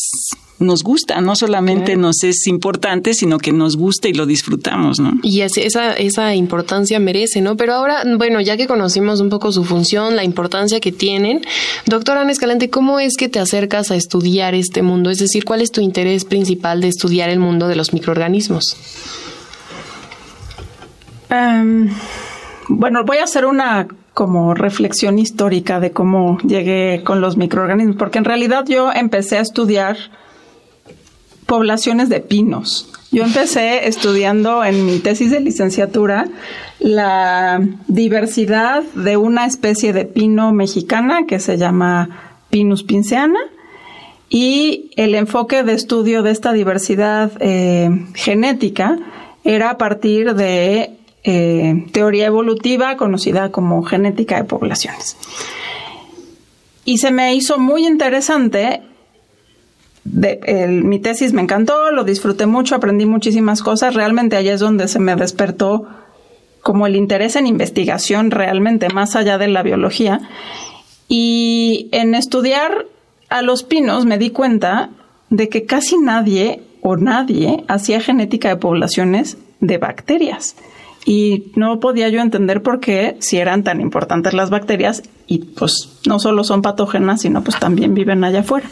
nos 0.60 0.84
gusta, 0.84 1.20
no 1.22 1.36
solamente 1.36 1.96
nos 1.96 2.24
es 2.24 2.48
importante, 2.48 3.14
sino 3.14 3.38
que 3.38 3.52
nos 3.52 3.76
gusta 3.76 4.08
y 4.08 4.14
lo 4.14 4.26
disfrutamos, 4.26 5.00
¿no? 5.00 5.14
Y 5.24 5.42
esa, 5.42 5.94
esa 5.94 6.36
importancia 6.36 7.00
merece, 7.00 7.42
¿no? 7.42 7.58
Pero 7.58 7.74
ahora, 7.74 8.04
bueno, 8.18 8.40
ya 8.42 8.58
que 8.58 8.68
conocimos 8.68 9.20
un 9.20 9.30
poco 9.30 9.52
su 9.52 9.64
función, 9.64 10.16
la 10.16 10.24
importancia 10.24 10.80
que 10.80 10.92
tienen, 10.92 11.42
doctora 11.86 12.22
Ana 12.22 12.32
Escalante, 12.32 12.70
¿cómo 12.70 13.00
es 13.00 13.18
que 13.18 13.30
te 13.30 13.40
acercas 13.40 13.92
a 13.92 13.96
estudiar 13.96 14.56
este 14.56 14.82
mundo? 14.82 15.10
Es 15.10 15.20
decir, 15.20 15.44
¿cuál 15.44 15.62
es 15.62 15.72
tu 15.72 15.82
interés 15.82 16.26
principal 16.26 16.82
de 16.82 16.88
estudiar 16.88 17.30
el 17.30 17.40
mundo 17.40 17.68
de 17.68 17.76
los 17.76 17.94
microorganismos? 17.94 18.78
Em, 21.30 21.90
bueno, 22.70 23.04
voy 23.06 23.18
a 23.18 23.24
hacer 23.24 23.46
una 23.46 23.88
como 24.14 24.54
reflexión 24.54 25.18
histórica 25.18 25.80
de 25.80 25.92
cómo 25.92 26.38
llegué 26.40 27.02
con 27.04 27.20
los 27.20 27.36
microorganismos, 27.36 27.96
porque 27.98 28.20
en 28.20 28.26
realidad 28.26 28.66
yo 28.68 28.92
empecé 28.94 29.40
a 29.40 29.42
estudiar 29.42 29.98
poblaciones 31.46 32.10
de 32.10 32.20
pinos. 32.20 32.90
Yo 33.12 33.24
empecé 33.24 33.88
estudiando 33.88 34.64
en 34.64 34.86
mi 34.86 35.00
tesis 35.00 35.30
de 35.30 35.40
licenciatura 35.40 36.28
la 36.80 37.62
diversidad 37.88 38.84
de 38.96 39.18
una 39.18 39.46
especie 39.46 39.94
de 39.94 40.06
pino 40.06 40.52
mexicana 40.52 41.26
que 41.28 41.40
se 41.40 41.58
llama 41.58 42.40
Pinus 42.50 42.84
pinceana 42.84 43.40
y 44.30 44.90
el 44.96 45.14
enfoque 45.14 45.62
de 45.62 45.74
estudio 45.74 46.24
de 46.24 46.32
esta 46.32 46.54
diversidad 46.54 47.32
eh, 47.40 47.90
genética 48.16 48.98
era 49.44 49.70
a 49.70 49.78
partir 49.78 50.34
de 50.34 50.98
eh, 51.24 51.86
teoría 51.92 52.26
evolutiva 52.26 52.98
conocida 52.98 53.52
como 53.52 53.84
genética 53.84 54.38
de 54.38 54.46
poblaciones. 54.46 55.18
Y 56.86 56.98
se 56.98 57.12
me 57.12 57.36
hizo 57.36 57.60
muy 57.60 57.86
interesante 57.86 58.82
mi 60.06 61.00
tesis 61.00 61.34
me 61.34 61.42
encantó, 61.42 61.92
lo 61.92 62.04
disfruté 62.04 62.46
mucho, 62.46 62.76
aprendí 62.76 63.06
muchísimas 63.06 63.62
cosas. 63.62 63.94
Realmente 63.94 64.36
allá 64.36 64.54
es 64.54 64.60
donde 64.60 64.88
se 64.88 65.00
me 65.00 65.16
despertó 65.16 65.88
como 66.62 66.88
el 66.88 66.96
interés 66.96 67.36
en 67.36 67.48
investigación 67.48 68.32
realmente, 68.32 68.90
más 68.90 69.16
allá 69.16 69.38
de 69.38 69.48
la 69.48 69.64
biología. 69.64 70.22
Y 71.08 71.90
en 71.92 72.16
estudiar 72.16 72.86
a 73.30 73.42
los 73.42 73.64
pinos 73.64 74.06
me 74.06 74.18
di 74.18 74.30
cuenta 74.30 74.90
de 75.30 75.50
que 75.50 75.66
casi 75.66 75.98
nadie 75.98 76.62
o 76.82 76.96
nadie 76.98 77.64
hacía 77.68 78.02
genética 78.02 78.50
de 78.50 78.58
poblaciones 78.58 79.38
de 79.60 79.78
bacterias. 79.78 80.56
Y 81.06 81.52
no 81.56 81.80
podía 81.80 82.08
yo 82.10 82.22
entender 82.22 82.62
por 82.62 82.80
qué, 82.80 83.18
si 83.20 83.38
eran 83.38 83.64
tan 83.64 83.82
importantes 83.82 84.34
las 84.34 84.50
bacterias, 84.50 85.04
y 85.28 85.40
pues 85.40 86.00
no 86.08 86.20
solo 86.20 86.44
son 86.44 86.62
patógenas, 86.62 87.22
sino 87.22 87.44
pues 87.44 87.60
también 87.60 87.94
viven 87.94 88.24
allá 88.24 88.42
afuera. 88.42 88.68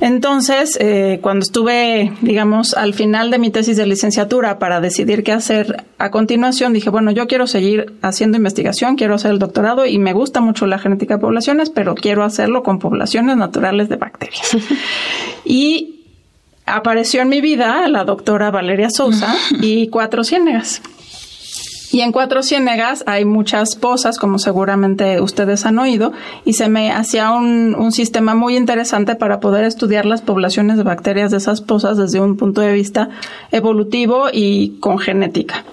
Entonces, 0.00 0.76
eh, 0.80 1.20
cuando 1.22 1.42
estuve, 1.42 2.12
digamos, 2.20 2.74
al 2.74 2.92
final 2.92 3.30
de 3.30 3.38
mi 3.38 3.50
tesis 3.50 3.76
de 3.76 3.86
licenciatura 3.86 4.58
para 4.58 4.80
decidir 4.80 5.24
qué 5.24 5.32
hacer 5.32 5.84
a 5.98 6.10
continuación, 6.10 6.72
dije, 6.74 6.90
bueno, 6.90 7.10
yo 7.12 7.26
quiero 7.26 7.46
seguir 7.46 7.94
haciendo 8.02 8.36
investigación, 8.36 8.96
quiero 8.96 9.14
hacer 9.14 9.30
el 9.30 9.38
doctorado 9.38 9.86
y 9.86 9.98
me 9.98 10.12
gusta 10.12 10.40
mucho 10.40 10.66
la 10.66 10.78
genética 10.78 11.14
de 11.14 11.20
poblaciones, 11.20 11.70
pero 11.70 11.94
quiero 11.94 12.24
hacerlo 12.24 12.62
con 12.62 12.78
poblaciones 12.78 13.36
naturales 13.36 13.88
de 13.88 13.96
bacterias. 13.96 14.56
y 15.44 16.04
apareció 16.66 17.22
en 17.22 17.28
mi 17.30 17.40
vida 17.40 17.88
la 17.88 18.04
doctora 18.04 18.50
Valeria 18.50 18.90
Sousa 18.90 19.34
y 19.62 19.88
cuatro 19.88 20.24
ciénegas. 20.24 20.82
Y 21.92 22.00
en 22.00 22.12
Cuatro 22.12 22.42
Ciénegas 22.42 23.04
hay 23.06 23.24
muchas 23.24 23.76
pozas, 23.76 24.18
como 24.18 24.38
seguramente 24.38 25.20
ustedes 25.20 25.66
han 25.66 25.78
oído, 25.78 26.12
y 26.44 26.54
se 26.54 26.68
me 26.68 26.90
hacía 26.90 27.30
un, 27.30 27.74
un, 27.74 27.92
sistema 27.92 28.34
muy 28.34 28.56
interesante 28.56 29.14
para 29.14 29.40
poder 29.40 29.64
estudiar 29.64 30.04
las 30.04 30.22
poblaciones 30.22 30.76
de 30.76 30.82
bacterias 30.82 31.30
de 31.30 31.36
esas 31.38 31.60
pozas 31.60 31.96
desde 31.96 32.20
un 32.20 32.36
punto 32.36 32.60
de 32.60 32.72
vista 32.72 33.10
evolutivo 33.52 34.26
y 34.32 34.78
con 34.80 34.98
genética. 34.98 35.64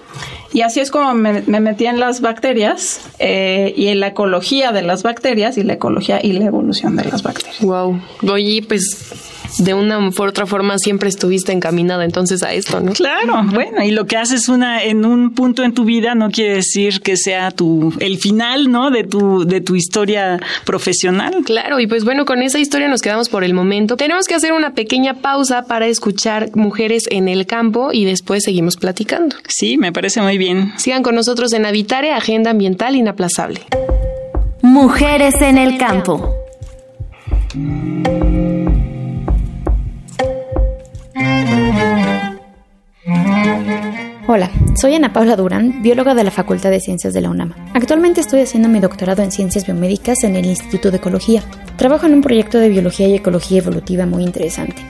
Y 0.54 0.60
así 0.60 0.78
es 0.78 0.92
como 0.92 1.14
me, 1.14 1.42
metí 1.42 1.86
en 1.86 1.98
las 1.98 2.20
bacterias 2.20 3.00
eh, 3.18 3.74
y 3.76 3.88
en 3.88 3.98
la 3.98 4.08
ecología 4.08 4.70
de 4.70 4.82
las 4.82 5.02
bacterias 5.02 5.58
y 5.58 5.64
la 5.64 5.72
ecología 5.72 6.20
y 6.22 6.32
la 6.32 6.44
evolución 6.44 6.94
de 6.94 7.04
las 7.06 7.24
bacterias. 7.24 7.60
Wow. 7.60 8.00
Oye, 8.30 8.64
pues 8.66 9.23
de 9.58 9.74
una 9.74 9.98
u 9.98 10.12
otra 10.22 10.46
forma 10.46 10.78
siempre 10.78 11.08
estuviste 11.08 11.52
encaminada 11.52 12.04
entonces 12.04 12.42
a 12.42 12.52
esto, 12.52 12.80
¿no? 12.80 12.92
Claro, 12.92 13.42
bueno, 13.52 13.82
y 13.82 13.90
lo 13.90 14.06
que 14.06 14.16
haces 14.16 14.48
una 14.48 14.82
en 14.82 15.04
un 15.04 15.34
punto 15.34 15.62
en 15.62 15.74
tu 15.74 15.84
vida 15.84 16.14
no 16.14 16.30
quiere 16.30 16.54
decir 16.54 17.00
que 17.00 17.16
sea 17.16 17.50
tu 17.50 17.92
el 18.00 18.18
final, 18.18 18.70
¿no? 18.70 18.90
de 18.90 19.04
tu 19.04 19.44
de 19.44 19.60
tu 19.60 19.76
historia 19.76 20.40
profesional. 20.64 21.42
Claro, 21.44 21.80
y 21.80 21.86
pues 21.86 22.04
bueno, 22.04 22.24
con 22.24 22.42
esa 22.42 22.58
historia 22.58 22.88
nos 22.88 23.02
quedamos 23.02 23.28
por 23.28 23.44
el 23.44 23.54
momento. 23.54 23.96
Tenemos 23.96 24.26
que 24.26 24.34
hacer 24.34 24.52
una 24.52 24.74
pequeña 24.74 25.14
pausa 25.14 25.66
para 25.66 25.86
escuchar 25.86 26.50
Mujeres 26.54 27.04
en 27.10 27.28
el 27.28 27.46
campo 27.46 27.92
y 27.92 28.04
después 28.04 28.44
seguimos 28.44 28.76
platicando. 28.76 29.36
Sí, 29.48 29.76
me 29.76 29.92
parece 29.92 30.20
muy 30.20 30.38
bien. 30.38 30.72
Sigan 30.76 31.02
con 31.02 31.14
nosotros 31.14 31.52
en 31.52 31.66
Habitare, 31.66 32.12
Agenda 32.12 32.50
Ambiental 32.50 32.96
Inaplazable. 32.96 33.60
Mujeres 34.62 35.34
en 35.40 35.58
el 35.58 35.78
campo. 35.78 36.34
Hola, 44.26 44.50
soy 44.74 44.94
Ana 44.94 45.12
Paula 45.12 45.36
Durán, 45.36 45.82
bióloga 45.82 46.14
de 46.14 46.24
la 46.24 46.30
Facultad 46.30 46.70
de 46.70 46.80
Ciencias 46.80 47.12
de 47.12 47.20
la 47.20 47.28
UNAM. 47.28 47.52
Actualmente 47.74 48.22
estoy 48.22 48.40
haciendo 48.40 48.70
mi 48.70 48.80
doctorado 48.80 49.22
en 49.22 49.30
Ciencias 49.30 49.66
Biomédicas 49.66 50.24
en 50.24 50.34
el 50.34 50.46
Instituto 50.46 50.90
de 50.90 50.96
Ecología. 50.96 51.42
Trabajo 51.76 52.06
en 52.06 52.14
un 52.14 52.22
proyecto 52.22 52.58
de 52.58 52.70
biología 52.70 53.06
y 53.06 53.14
ecología 53.14 53.58
evolutiva 53.58 54.06
muy 54.06 54.22
interesante. 54.22 54.82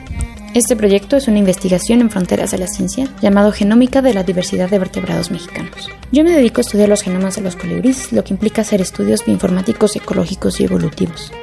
Este 0.53 0.77
proyecto 0.77 1.17
es 1.17 1.27
una 1.27 1.39
investigación 1.39 1.99
en 1.99 2.09
fronteras 2.09 2.51
de 2.51 2.59
la 2.59 2.67
ciencia 2.67 3.09
llamado 3.21 3.51
Genómica 3.51 4.01
de 4.01 4.13
la 4.13 4.23
Diversidad 4.23 4.69
de 4.69 4.79
Vertebrados 4.79 5.31
Mexicanos. 5.31 5.91
Yo 6.13 6.23
me 6.23 6.31
dedico 6.31 6.61
a 6.61 6.61
estudiar 6.61 6.87
los 6.87 7.01
genomas 7.01 7.35
de 7.35 7.41
los 7.41 7.57
colibríes, 7.57 8.13
lo 8.13 8.23
que 8.23 8.33
implica 8.33 8.61
hacer 8.61 8.79
estudios 8.79 9.25
bioinformáticos, 9.25 9.97
ecológicos 9.97 10.61
y 10.61 10.63
evolutivos. 10.63 11.33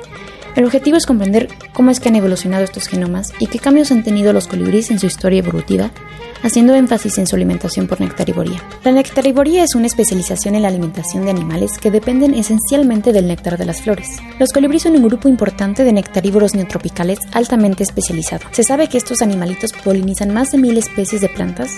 El 0.55 0.65
objetivo 0.65 0.97
es 0.97 1.07
comprender 1.07 1.49
cómo 1.73 1.91
es 1.91 2.01
que 2.01 2.09
han 2.09 2.17
evolucionado 2.17 2.65
estos 2.65 2.87
genomas 2.87 3.33
y 3.39 3.47
qué 3.47 3.59
cambios 3.59 3.91
han 3.91 4.03
tenido 4.03 4.33
los 4.33 4.47
colibríes 4.47 4.91
en 4.91 4.99
su 4.99 5.07
historia 5.07 5.39
evolutiva 5.39 5.91
haciendo 6.43 6.75
énfasis 6.75 7.19
en 7.19 7.27
su 7.27 7.37
alimentación 7.37 7.87
por 7.87 8.01
nectarivoría. 8.01 8.63
La 8.85 8.93
nectarivoría 8.93 9.65
es 9.65 9.75
una 9.75 9.87
especialización 9.87 10.55
en 10.55 10.63
la 10.63 10.69
alimentación 10.69 11.25
de 11.25 11.31
animales 11.31 11.79
que 11.79 11.91
dependen 11.91 12.35
esencialmente 12.35 13.13
del 13.13 13.29
néctar 13.29 13.57
de 13.57 13.65
las 13.65 13.83
flores. 13.83 14.09
Los 14.39 14.53
colibríes 14.53 14.83
son 14.83 14.97
un 14.97 15.07
grupo 15.07 15.29
importante 15.29 15.85
de 15.85 15.93
nectarívoros 15.93 16.55
neotropicales 16.55 17.21
altamente 17.33 17.83
especializado. 17.83 18.47
Se 18.51 18.65
sabe 18.65 18.89
que 18.89 18.99
estos 18.99 19.23
animalitos 19.23 19.73
polinizan 19.73 20.35
más 20.35 20.53
de 20.53 20.59
mil 20.59 20.77
especies 20.77 21.21
de 21.21 21.29
plantas 21.29 21.71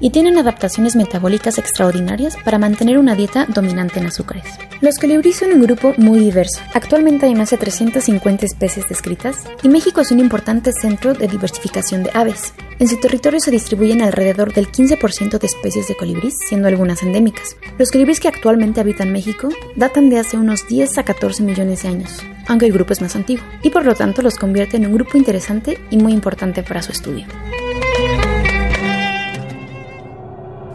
y 0.00 0.10
tienen 0.10 0.38
adaptaciones 0.38 0.96
metabólicas 0.96 1.58
extraordinarias 1.58 2.36
para 2.44 2.58
mantener 2.58 2.98
una 2.98 3.14
dieta 3.14 3.46
dominante 3.46 4.00
en 4.00 4.06
azúcares. 4.06 4.44
Los 4.80 4.98
colibríes 4.98 5.36
son 5.36 5.52
un 5.52 5.62
grupo 5.62 5.94
muy 5.98 6.20
diverso. 6.20 6.60
Actualmente 6.72 7.26
hay 7.26 7.34
más 7.34 7.50
de 7.50 7.58
350 7.58 8.19
especies 8.28 8.88
descritas 8.88 9.44
y 9.62 9.68
México 9.68 10.00
es 10.00 10.10
un 10.12 10.20
importante 10.20 10.72
centro 10.72 11.14
de 11.14 11.26
diversificación 11.26 12.02
de 12.02 12.10
aves. 12.14 12.54
En 12.78 12.88
su 12.88 12.98
territorio 12.98 13.40
se 13.40 13.50
distribuyen 13.50 14.02
alrededor 14.02 14.52
del 14.52 14.70
15% 14.70 15.38
de 15.38 15.46
especies 15.46 15.88
de 15.88 15.96
colibríes, 15.96 16.34
siendo 16.48 16.68
algunas 16.68 17.02
endémicas. 17.02 17.56
Los 17.78 17.90
colibríes 17.90 18.20
que 18.20 18.28
actualmente 18.28 18.80
habitan 18.80 19.12
México 19.12 19.48
datan 19.76 20.10
de 20.10 20.18
hace 20.18 20.36
unos 20.36 20.66
10 20.68 20.98
a 20.98 21.02
14 21.02 21.42
millones 21.42 21.82
de 21.82 21.88
años, 21.88 22.22
aunque 22.46 22.66
el 22.66 22.72
grupo 22.72 22.92
es 22.92 23.00
más 23.00 23.16
antiguo, 23.16 23.44
y 23.62 23.70
por 23.70 23.84
lo 23.84 23.94
tanto 23.94 24.22
los 24.22 24.36
convierte 24.36 24.76
en 24.76 24.86
un 24.86 24.94
grupo 24.94 25.18
interesante 25.18 25.78
y 25.90 25.96
muy 25.96 26.12
importante 26.12 26.62
para 26.62 26.82
su 26.82 26.92
estudio. 26.92 27.26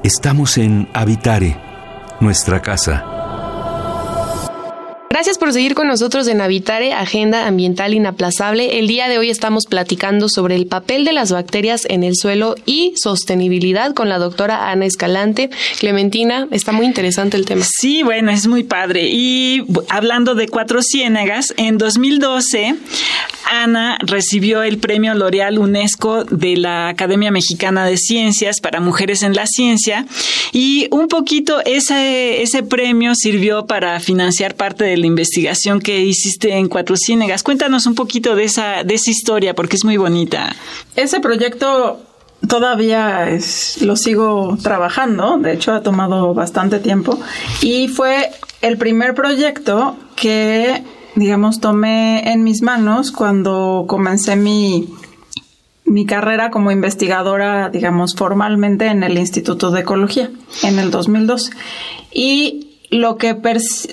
Estamos 0.03 0.57
en 0.59 0.87
Habitare, 0.93 1.57
nuestra 2.19 2.61
casa. 2.61 3.24
Gracias 5.15 5.37
por 5.37 5.53
seguir 5.53 5.75
con 5.75 5.87
nosotros 5.87 6.27
en 6.27 6.41
Habitare, 6.41 6.91
Agenda 6.91 7.47
Ambiental 7.47 7.93
Inaplazable. 7.93 8.79
El 8.79 8.87
día 8.89 9.07
de 9.07 9.17
hoy 9.17 9.29
estamos 9.29 9.65
platicando 9.65 10.27
sobre 10.27 10.55
el 10.55 10.67
papel 10.67 11.05
de 11.05 11.13
las 11.13 11.31
bacterias 11.31 11.85
en 11.87 12.03
el 12.03 12.17
suelo 12.17 12.55
y 12.65 12.91
sostenibilidad 12.97 13.93
con 13.93 14.09
la 14.09 14.17
doctora 14.17 14.69
Ana 14.69 14.85
Escalante. 14.85 15.49
Clementina, 15.79 16.49
está 16.51 16.73
muy 16.73 16.85
interesante 16.85 17.37
el 17.37 17.45
tema. 17.45 17.63
Sí, 17.65 18.03
bueno, 18.03 18.29
es 18.29 18.45
muy 18.45 18.65
padre. 18.65 19.07
Y 19.09 19.65
hablando 19.87 20.35
de 20.35 20.49
cuatro 20.49 20.81
ciénagas, 20.83 21.53
en 21.55 21.77
2012 21.77 22.75
Ana 23.45 23.97
recibió 24.01 24.63
el 24.63 24.77
premio 24.77 25.13
L'Oreal 25.13 25.57
UNESCO 25.57 26.25
de 26.25 26.57
la 26.57 26.89
Academia 26.89 27.31
Mexicana 27.31 27.85
de 27.85 27.97
Ciencias 27.97 28.59
para 28.59 28.79
Mujeres 28.79 29.23
en 29.23 29.33
la 29.33 29.47
Ciencia 29.47 30.05
y 30.51 30.87
un 30.91 31.07
poquito 31.07 31.61
ese, 31.65 32.41
ese 32.41 32.63
premio 32.63 33.15
sirvió 33.15 33.65
para 33.65 33.99
financiar 33.99 34.55
parte 34.55 34.83
del 34.83 35.05
investigación 35.05 35.79
que 35.79 36.01
hiciste 36.01 36.57
en 36.57 36.67
Cuatro 36.67 36.95
Ciénegas. 36.97 37.43
Cuéntanos 37.43 37.85
un 37.85 37.95
poquito 37.95 38.35
de 38.35 38.43
esa, 38.43 38.83
de 38.83 38.95
esa 38.95 39.11
historia, 39.11 39.53
porque 39.53 39.75
es 39.77 39.85
muy 39.85 39.97
bonita. 39.97 40.55
Ese 40.95 41.19
proyecto 41.19 42.01
todavía 42.47 43.27
lo 43.81 43.95
sigo 43.95 44.57
trabajando, 44.61 45.37
de 45.37 45.53
hecho 45.53 45.73
ha 45.73 45.81
tomado 45.81 46.33
bastante 46.33 46.79
tiempo, 46.79 47.19
y 47.61 47.87
fue 47.87 48.29
el 48.61 48.77
primer 48.77 49.15
proyecto 49.15 49.95
que, 50.15 50.83
digamos, 51.15 51.59
tomé 51.59 52.31
en 52.31 52.43
mis 52.43 52.61
manos 52.61 53.11
cuando 53.11 53.85
comencé 53.87 54.35
mi, 54.35 54.89
mi 55.85 56.05
carrera 56.05 56.51
como 56.51 56.71
investigadora, 56.71 57.69
digamos, 57.69 58.15
formalmente 58.15 58.87
en 58.87 59.03
el 59.03 59.17
Instituto 59.17 59.71
de 59.71 59.81
Ecología 59.81 60.29
en 60.63 60.79
el 60.79 60.91
2012. 60.91 61.51
Y 62.11 62.79
lo 62.91 63.17
que 63.17 63.35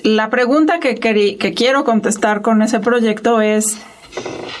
la 0.03 0.29
pregunta 0.29 0.79
que, 0.79 0.95
que 0.95 1.53
quiero 1.53 1.83
contestar 1.83 2.41
con 2.41 2.61
ese 2.61 2.79
proyecto 2.79 3.41
es 3.41 3.77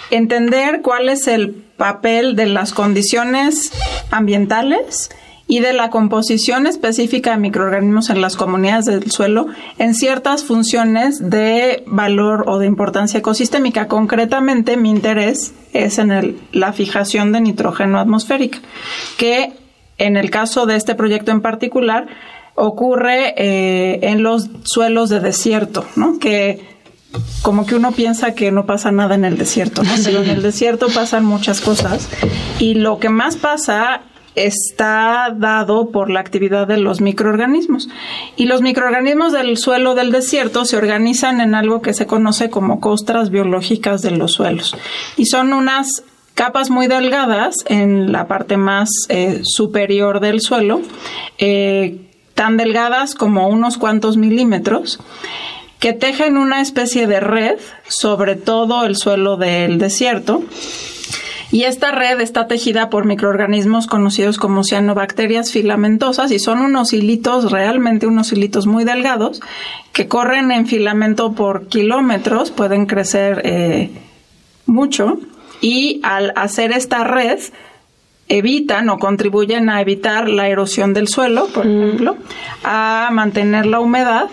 entender 0.09 0.81
cuál 0.81 1.09
es 1.09 1.27
el 1.27 1.51
papel 1.51 2.35
de 2.35 2.45
las 2.45 2.73
condiciones 2.73 3.71
ambientales 4.11 5.09
y 5.53 5.59
de 5.59 5.71
la 5.71 5.91
composición 5.91 6.65
específica 6.65 7.29
de 7.29 7.37
microorganismos 7.37 8.09
en 8.09 8.21
las 8.21 8.35
comunidades 8.35 8.85
del 8.85 9.11
suelo 9.11 9.45
en 9.77 9.93
ciertas 9.93 10.43
funciones 10.43 11.29
de 11.29 11.83
valor 11.85 12.45
o 12.47 12.57
de 12.57 12.65
importancia 12.65 13.19
ecosistémica. 13.19 13.87
Concretamente, 13.87 14.77
mi 14.77 14.89
interés 14.89 15.53
es 15.71 15.99
en 15.99 16.11
el, 16.11 16.39
la 16.53 16.73
fijación 16.73 17.31
de 17.33 17.41
nitrógeno 17.41 17.99
atmosférica, 17.99 18.57
que 19.19 19.53
en 19.99 20.17
el 20.17 20.31
caso 20.31 20.65
de 20.65 20.75
este 20.75 20.95
proyecto 20.95 21.29
en 21.29 21.41
particular 21.41 22.07
ocurre 22.55 23.35
eh, 23.37 23.99
en 24.09 24.23
los 24.23 24.49
suelos 24.63 25.09
de 25.09 25.19
desierto, 25.19 25.85
¿no? 25.95 26.17
Que 26.17 26.65
como 27.43 27.67
que 27.67 27.75
uno 27.75 27.91
piensa 27.91 28.33
que 28.33 28.51
no 28.51 28.65
pasa 28.65 28.91
nada 28.91 29.13
en 29.13 29.23
el 29.23 29.37
desierto, 29.37 29.83
¿no? 29.83 29.91
Pero 30.03 30.23
en 30.23 30.31
el 30.31 30.41
desierto 30.41 30.87
pasan 30.87 31.25
muchas 31.25 31.61
cosas 31.61 32.09
y 32.57 32.73
lo 32.73 32.97
que 32.97 33.09
más 33.09 33.35
pasa 33.35 34.01
está 34.35 35.33
dado 35.35 35.89
por 35.89 36.09
la 36.09 36.19
actividad 36.19 36.67
de 36.67 36.77
los 36.77 37.01
microorganismos. 37.01 37.89
Y 38.35 38.45
los 38.45 38.61
microorganismos 38.61 39.33
del 39.33 39.57
suelo 39.57 39.95
del 39.95 40.11
desierto 40.11 40.65
se 40.65 40.77
organizan 40.77 41.41
en 41.41 41.55
algo 41.55 41.81
que 41.81 41.93
se 41.93 42.07
conoce 42.07 42.49
como 42.49 42.79
costras 42.79 43.29
biológicas 43.29 44.01
de 44.01 44.11
los 44.11 44.33
suelos. 44.33 44.75
Y 45.17 45.25
son 45.25 45.53
unas 45.53 46.03
capas 46.33 46.69
muy 46.69 46.87
delgadas 46.87 47.55
en 47.67 48.11
la 48.11 48.27
parte 48.27 48.57
más 48.57 48.89
eh, 49.09 49.41
superior 49.43 50.19
del 50.19 50.41
suelo, 50.41 50.81
eh, 51.37 52.09
tan 52.33 52.57
delgadas 52.57 53.15
como 53.15 53.47
unos 53.47 53.77
cuantos 53.77 54.17
milímetros, 54.17 54.99
que 55.79 55.93
tejen 55.93 56.37
una 56.37 56.61
especie 56.61 57.07
de 57.07 57.19
red 57.19 57.59
sobre 57.87 58.35
todo 58.35 58.85
el 58.85 58.95
suelo 58.95 59.37
del 59.37 59.77
desierto. 59.77 60.43
Y 61.53 61.65
esta 61.65 61.91
red 61.91 62.19
está 62.19 62.47
tejida 62.47 62.89
por 62.89 63.05
microorganismos 63.05 63.85
conocidos 63.85 64.39
como 64.39 64.63
cianobacterias 64.63 65.51
filamentosas 65.51 66.31
y 66.31 66.39
son 66.39 66.61
unos 66.61 66.93
hilitos, 66.93 67.51
realmente 67.51 68.07
unos 68.07 68.33
hilitos 68.33 68.65
muy 68.65 68.85
delgados, 68.85 69.39
que 69.91 70.07
corren 70.07 70.51
en 70.51 70.65
filamento 70.65 71.33
por 71.33 71.67
kilómetros, 71.67 72.49
pueden 72.49 72.87
crecer 72.87 73.43
eh, 73.45 73.91
mucho 74.65 75.19
y 75.61 76.01
al 76.01 76.33
hacer 76.35 76.71
esta 76.71 77.03
red 77.03 77.39
evitan 78.29 78.89
o 78.89 78.97
contribuyen 78.97 79.69
a 79.69 79.79
evitar 79.79 80.29
la 80.29 80.47
erosión 80.47 80.95
del 80.95 81.07
suelo, 81.07 81.49
por 81.53 81.67
ejemplo, 81.67 82.17
a 82.63 83.09
mantener 83.11 83.67
la 83.67 83.79
humedad 83.79 84.27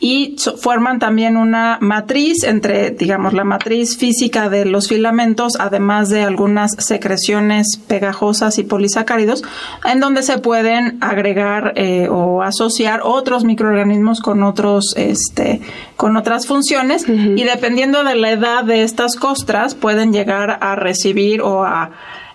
y 0.00 0.36
forman 0.60 1.00
también 1.00 1.36
una 1.36 1.78
matriz 1.80 2.44
entre, 2.44 2.90
digamos, 2.90 3.32
la 3.32 3.42
matriz 3.42 3.96
física 3.96 4.48
de 4.48 4.64
los 4.64 4.88
filamentos, 4.88 5.54
además 5.58 6.08
de 6.08 6.22
algunas 6.22 6.72
secreciones 6.78 7.80
pegajosas 7.88 8.58
y 8.58 8.62
polisacáridos, 8.62 9.42
en 9.84 9.98
donde 9.98 10.22
se 10.22 10.38
pueden 10.38 10.98
agregar 11.00 11.72
eh, 11.74 12.08
o 12.08 12.42
asociar 12.42 13.00
otros 13.02 13.44
microorganismos 13.44 14.20
con 14.20 14.44
otros, 14.44 14.94
este, 14.96 15.60
con 15.96 16.16
otras 16.16 16.46
funciones. 16.46 17.08
Y 17.08 17.42
dependiendo 17.42 18.04
de 18.04 18.14
la 18.14 18.30
edad 18.30 18.64
de 18.64 18.82
estas 18.82 19.16
costras 19.16 19.74
pueden 19.74 20.12
llegar 20.12 20.58
a 20.60 20.76
recibir 20.76 21.42
o 21.42 21.64
a 21.64 21.90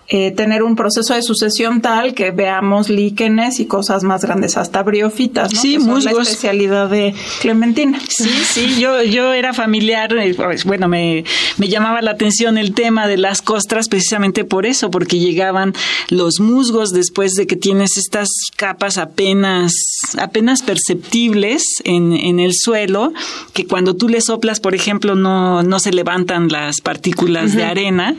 eh, 0.08 0.32
tener 0.32 0.62
un 0.62 0.76
proceso 0.76 1.14
de 1.14 1.22
sucesión 1.22 1.80
tal 1.80 2.14
que 2.14 2.30
veamos 2.30 2.90
líquenes 2.90 3.58
y 3.60 3.66
cosas 3.66 4.02
más 4.02 4.22
grandes, 4.22 4.56
hasta 4.56 4.82
briofitas, 4.82 5.54
¿no? 5.54 5.60
Sí, 5.60 5.78
musgos. 5.78 6.04
la 6.04 6.22
especialidad 6.22 6.90
de 6.90 7.14
Clementina. 7.40 7.98
Sí, 8.08 8.28
sí, 8.44 8.76
yo, 8.78 9.02
yo 9.02 9.32
era 9.32 9.54
familiar, 9.54 10.14
eh, 10.16 10.34
pues, 10.34 10.64
bueno, 10.64 10.88
me, 10.88 11.24
me 11.56 11.68
llamaba 11.68 12.02
la 12.02 12.10
atención 12.12 12.58
el 12.58 12.74
tema 12.74 13.06
de 13.06 13.16
las 13.16 13.40
costras 13.40 13.88
precisamente 13.88 14.44
por 14.44 14.66
eso, 14.66 14.90
porque 14.90 15.18
llegaban 15.18 15.72
los 16.10 16.40
musgos 16.40 16.90
después 16.90 17.32
de 17.32 17.46
que 17.46 17.56
tienes 17.56 17.96
estas 17.96 18.28
capas 18.56 18.98
apenas, 18.98 19.72
apenas 20.18 20.62
perceptibles 20.62 21.62
en, 21.84 22.12
en 22.12 22.40
el 22.40 22.52
suelo, 22.54 23.12
que 23.52 23.66
cuando 23.66 23.96
tú 23.96 24.08
le 24.08 24.20
soplas, 24.20 24.60
por 24.60 24.74
ejemplo, 24.74 25.14
no, 25.14 25.62
no 25.62 25.78
se 25.78 25.92
levantan 25.92 26.48
las 26.48 26.80
partículas 26.80 27.54
de 27.54 27.64
arena, 27.64 28.16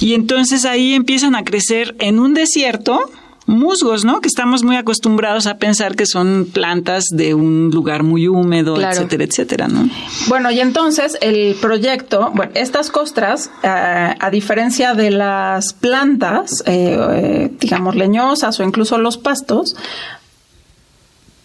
y 0.00 0.14
entonces 0.14 0.64
ahí 0.64 0.94
empieza 0.94 1.28
a 1.28 1.44
crecer 1.44 1.94
en 2.00 2.18
un 2.18 2.34
desierto 2.34 3.10
musgos, 3.46 4.04
¿no? 4.04 4.20
Que 4.20 4.28
estamos 4.28 4.62
muy 4.62 4.76
acostumbrados 4.76 5.46
a 5.46 5.58
pensar 5.58 5.96
que 5.96 6.06
son 6.06 6.48
plantas 6.52 7.04
de 7.10 7.34
un 7.34 7.70
lugar 7.70 8.02
muy 8.02 8.28
húmedo, 8.28 8.80
etcétera, 8.80 9.24
etcétera, 9.24 9.68
¿no? 9.68 9.88
Bueno, 10.28 10.50
y 10.50 10.60
entonces 10.60 11.18
el 11.20 11.56
proyecto, 11.56 12.30
bueno, 12.34 12.52
estas 12.54 12.90
costras, 12.90 13.50
eh, 13.62 13.68
a 13.68 14.30
diferencia 14.30 14.94
de 14.94 15.10
las 15.10 15.72
plantas, 15.72 16.62
eh, 16.66 16.96
eh, 17.10 17.50
digamos, 17.58 17.96
leñosas 17.96 18.58
o 18.60 18.62
incluso 18.62 18.98
los 18.98 19.18
pastos, 19.18 19.74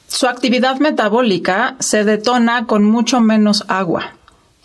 su 0.07 0.27
actividad 0.27 0.79
metabólica 0.79 1.75
se 1.79 2.03
detona 2.05 2.67
con 2.67 2.85
mucho 2.85 3.19
menos 3.19 3.65
agua 3.67 4.14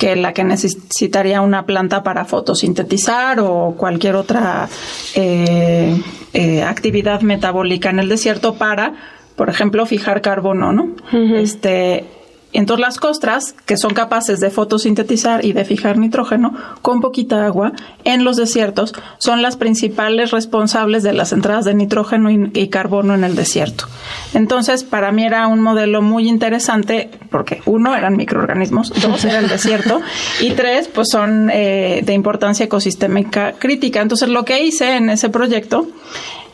que 0.01 0.17
la 0.17 0.33
que 0.33 0.45
necesitaría 0.45 1.43
una 1.43 1.67
planta 1.67 2.03
para 2.03 2.25
fotosintetizar 2.25 3.39
o 3.39 3.75
cualquier 3.77 4.17
otra 4.17 4.67
eh, 5.15 6.01
eh, 6.33 6.63
actividad 6.63 7.21
metabólica 7.21 7.91
en 7.91 7.99
el 7.99 8.09
desierto 8.09 8.55
para, 8.55 8.95
por 9.37 9.51
ejemplo, 9.51 9.85
fijar 9.85 10.23
carbono, 10.23 10.73
¿no? 10.73 10.95
Este 11.37 12.07
entonces 12.53 12.81
las 12.81 12.99
costras, 12.99 13.55
que 13.67 13.77
son 13.77 13.95
capaces 13.95 14.41
de 14.41 14.51
fotosintetizar 14.51 15.45
y 15.45 15.53
de 15.53 15.65
fijar 15.65 15.99
nitrógeno 15.99 16.55
con 16.83 17.01
poquita 17.01 17.47
agua 17.47 17.73
en 18.05 18.25
los 18.25 18.37
desiertos, 18.37 18.93
son 19.19 19.41
las 19.43 19.57
principales 19.57 20.33
responsables 20.33 21.03
de 21.03 21.13
las 21.13 21.33
entradas 21.33 21.65
de 21.65 21.75
nitrógeno 21.75 22.31
y, 22.31 22.69
carbono 22.69 23.15
en 23.15 23.25
el 23.25 23.37
desierto. 23.37 23.87
Entonces, 24.35 24.85
para 24.85 25.13
mí 25.13 25.25
era 25.25 25.47
un 25.47 25.61
modelo 25.61 26.03
muy 26.03 26.29
interesante 26.29 27.11
porque 27.31 27.63
uno, 27.67 27.97
eran 27.97 28.17
microorganismos, 28.17 28.93
dos, 29.01 29.25
era 29.25 29.39
el 29.39 29.49
desierto 29.49 30.01
y 30.41 30.51
tres, 30.51 30.89
pues 30.89 31.09
son 31.11 31.51
eh, 31.53 32.03
de 32.05 32.13
importancia 32.13 32.67
ecosistémica 32.67 33.55
crítica. 33.59 34.01
Entonces, 34.01 34.29
lo 34.29 34.45
que 34.45 34.63
hice 34.63 34.97
en 34.97 35.11
ese 35.11 35.31
proyecto 35.31 35.89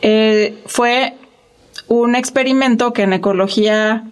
eh, 0.01 0.61
fue 0.65 1.15
un 1.87 2.15
experimento 2.15 2.93
que 2.93 3.03
en 3.03 3.13
ecología 3.13 4.05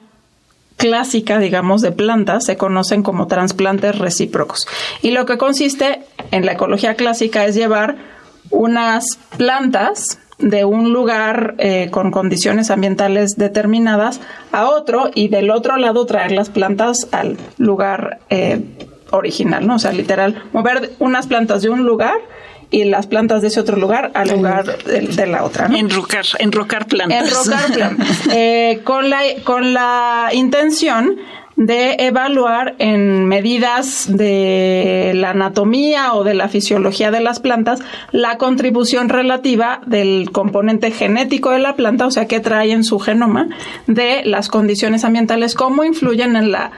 clásica, 0.77 1.39
digamos, 1.39 1.81
de 1.81 1.91
plantas 1.91 2.45
se 2.45 2.57
conocen 2.57 3.03
como 3.03 3.27
trasplantes 3.27 3.97
recíprocos. 3.97 4.67
Y 5.01 5.11
lo 5.11 5.25
que 5.25 5.37
consiste 5.37 6.01
en 6.31 6.45
la 6.45 6.53
ecología 6.53 6.95
clásica 6.95 7.45
es 7.45 7.55
llevar 7.55 7.95
unas 8.49 9.17
plantas 9.37 10.19
de 10.37 10.65
un 10.65 10.91
lugar 10.91 11.55
eh, 11.57 11.89
con 11.91 12.11
condiciones 12.11 12.69
ambientales 12.69 13.37
determinadas 13.37 14.19
a 14.51 14.67
otro 14.67 15.09
y 15.13 15.29
del 15.29 15.49
otro 15.49 15.77
lado 15.77 16.05
traer 16.05 16.31
las 16.31 16.49
plantas 16.49 17.07
al 17.11 17.37
lugar 17.57 18.19
eh, 18.29 18.61
original, 19.11 19.65
¿no? 19.65 19.75
O 19.75 19.79
sea, 19.79 19.93
literal, 19.93 20.43
mover 20.51 20.91
unas 20.99 21.27
plantas 21.27 21.61
de 21.61 21.69
un 21.69 21.85
lugar 21.85 22.17
y 22.75 22.83
las 22.83 23.07
plantas 23.07 23.41
de 23.41 23.47
ese 23.47 23.61
otro 23.61 23.77
lugar 23.77 24.11
al 24.15 24.27
lugar 24.27 24.65
de, 24.83 25.27
la 25.27 25.45
otra. 25.45 25.69
¿no? 25.69 25.77
Enrocar, 25.77 26.25
enrocar 26.39 26.87
plantas. 26.87 27.31
Enrocar 27.31 27.73
plantas. 27.73 28.21
Eh, 28.33 28.81
con, 28.83 29.09
la, 29.09 29.21
con 29.45 29.73
la 29.73 30.29
intención 30.33 31.15
de 31.55 31.95
evaluar 31.99 32.75
en 32.79 33.27
medidas 33.27 34.07
de 34.09 35.13
la 35.15 35.29
anatomía 35.29 36.15
o 36.15 36.25
de 36.25 36.33
la 36.33 36.49
fisiología 36.49 37.11
de 37.11 37.21
las 37.21 37.39
plantas 37.39 37.79
la 38.11 38.37
contribución 38.37 39.07
relativa 39.07 39.79
del 39.85 40.31
componente 40.33 40.91
genético 40.91 41.51
de 41.51 41.59
la 41.59 41.77
planta, 41.77 42.07
o 42.07 42.11
sea, 42.11 42.27
que 42.27 42.41
trae 42.41 42.73
en 42.73 42.83
su 42.83 42.99
genoma, 42.99 43.47
de 43.87 44.25
las 44.25 44.49
condiciones 44.49 45.05
ambientales, 45.05 45.55
cómo 45.55 45.85
influyen 45.85 46.35
en 46.35 46.51
la 46.51 46.71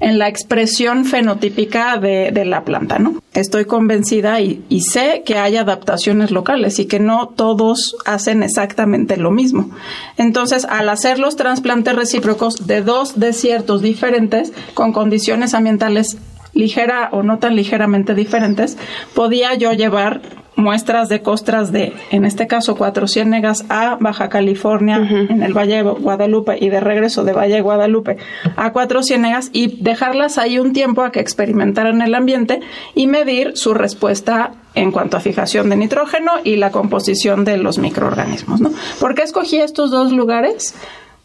en 0.00 0.18
la 0.18 0.28
expresión 0.28 1.04
fenotípica 1.04 1.96
de, 1.98 2.30
de 2.32 2.44
la 2.44 2.64
planta, 2.64 2.98
¿no? 2.98 3.22
Estoy 3.32 3.64
convencida 3.64 4.40
y, 4.40 4.64
y, 4.68 4.82
sé 4.82 5.22
que 5.24 5.38
hay 5.38 5.56
adaptaciones 5.56 6.30
locales 6.30 6.78
y 6.78 6.86
que 6.86 7.00
no 7.00 7.28
todos 7.28 7.96
hacen 8.04 8.42
exactamente 8.42 9.16
lo 9.16 9.30
mismo. 9.30 9.70
Entonces, 10.16 10.64
al 10.64 10.88
hacer 10.88 11.18
los 11.18 11.36
trasplantes 11.36 11.96
recíprocos 11.96 12.66
de 12.66 12.82
dos 12.82 13.18
desiertos 13.18 13.82
diferentes 13.82 14.52
con 14.74 14.92
condiciones 14.92 15.54
ambientales 15.54 16.18
ligera 16.54 17.08
o 17.12 17.22
no 17.22 17.38
tan 17.38 17.56
ligeramente 17.56 18.14
diferentes, 18.14 18.78
podía 19.14 19.54
yo 19.54 19.72
llevar 19.72 20.22
muestras 20.56 21.08
de 21.08 21.22
costras 21.22 21.72
de, 21.72 21.92
en 22.10 22.24
este 22.24 22.46
caso, 22.46 22.76
Cuatro 22.76 23.08
Ciénegas 23.08 23.64
a 23.68 23.96
Baja 24.00 24.28
California, 24.28 24.96
en 24.96 25.42
el 25.42 25.52
Valle 25.52 25.76
de 25.76 25.82
Guadalupe, 25.82 26.56
y 26.60 26.68
de 26.68 26.80
regreso 26.80 27.24
de 27.24 27.32
Valle 27.32 27.54
de 27.54 27.60
Guadalupe 27.60 28.16
a 28.56 28.72
Cuatro 28.72 29.02
Ciénegas 29.02 29.50
y 29.52 29.82
dejarlas 29.82 30.38
ahí 30.38 30.58
un 30.58 30.72
tiempo 30.72 31.02
a 31.02 31.10
que 31.10 31.20
experimentaran 31.20 32.02
el 32.02 32.14
ambiente 32.14 32.60
y 32.94 33.06
medir 33.06 33.56
su 33.56 33.74
respuesta 33.74 34.52
en 34.74 34.92
cuanto 34.92 35.16
a 35.16 35.20
fijación 35.20 35.70
de 35.70 35.76
nitrógeno 35.76 36.32
y 36.42 36.56
la 36.56 36.70
composición 36.70 37.44
de 37.44 37.58
los 37.58 37.78
microorganismos. 37.78 38.60
¿no? 38.60 38.72
¿Por 39.00 39.14
qué 39.14 39.22
escogí 39.22 39.58
estos 39.58 39.90
dos 39.90 40.12
lugares? 40.12 40.74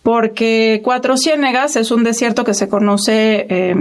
Porque 0.03 0.81
Cuatro 0.83 1.17
Ciénegas 1.17 1.75
es 1.75 1.91
un 1.91 2.03
desierto 2.03 2.43
que 2.43 2.53
se 2.53 2.69
conoce 2.69 3.45
eh, 3.49 3.75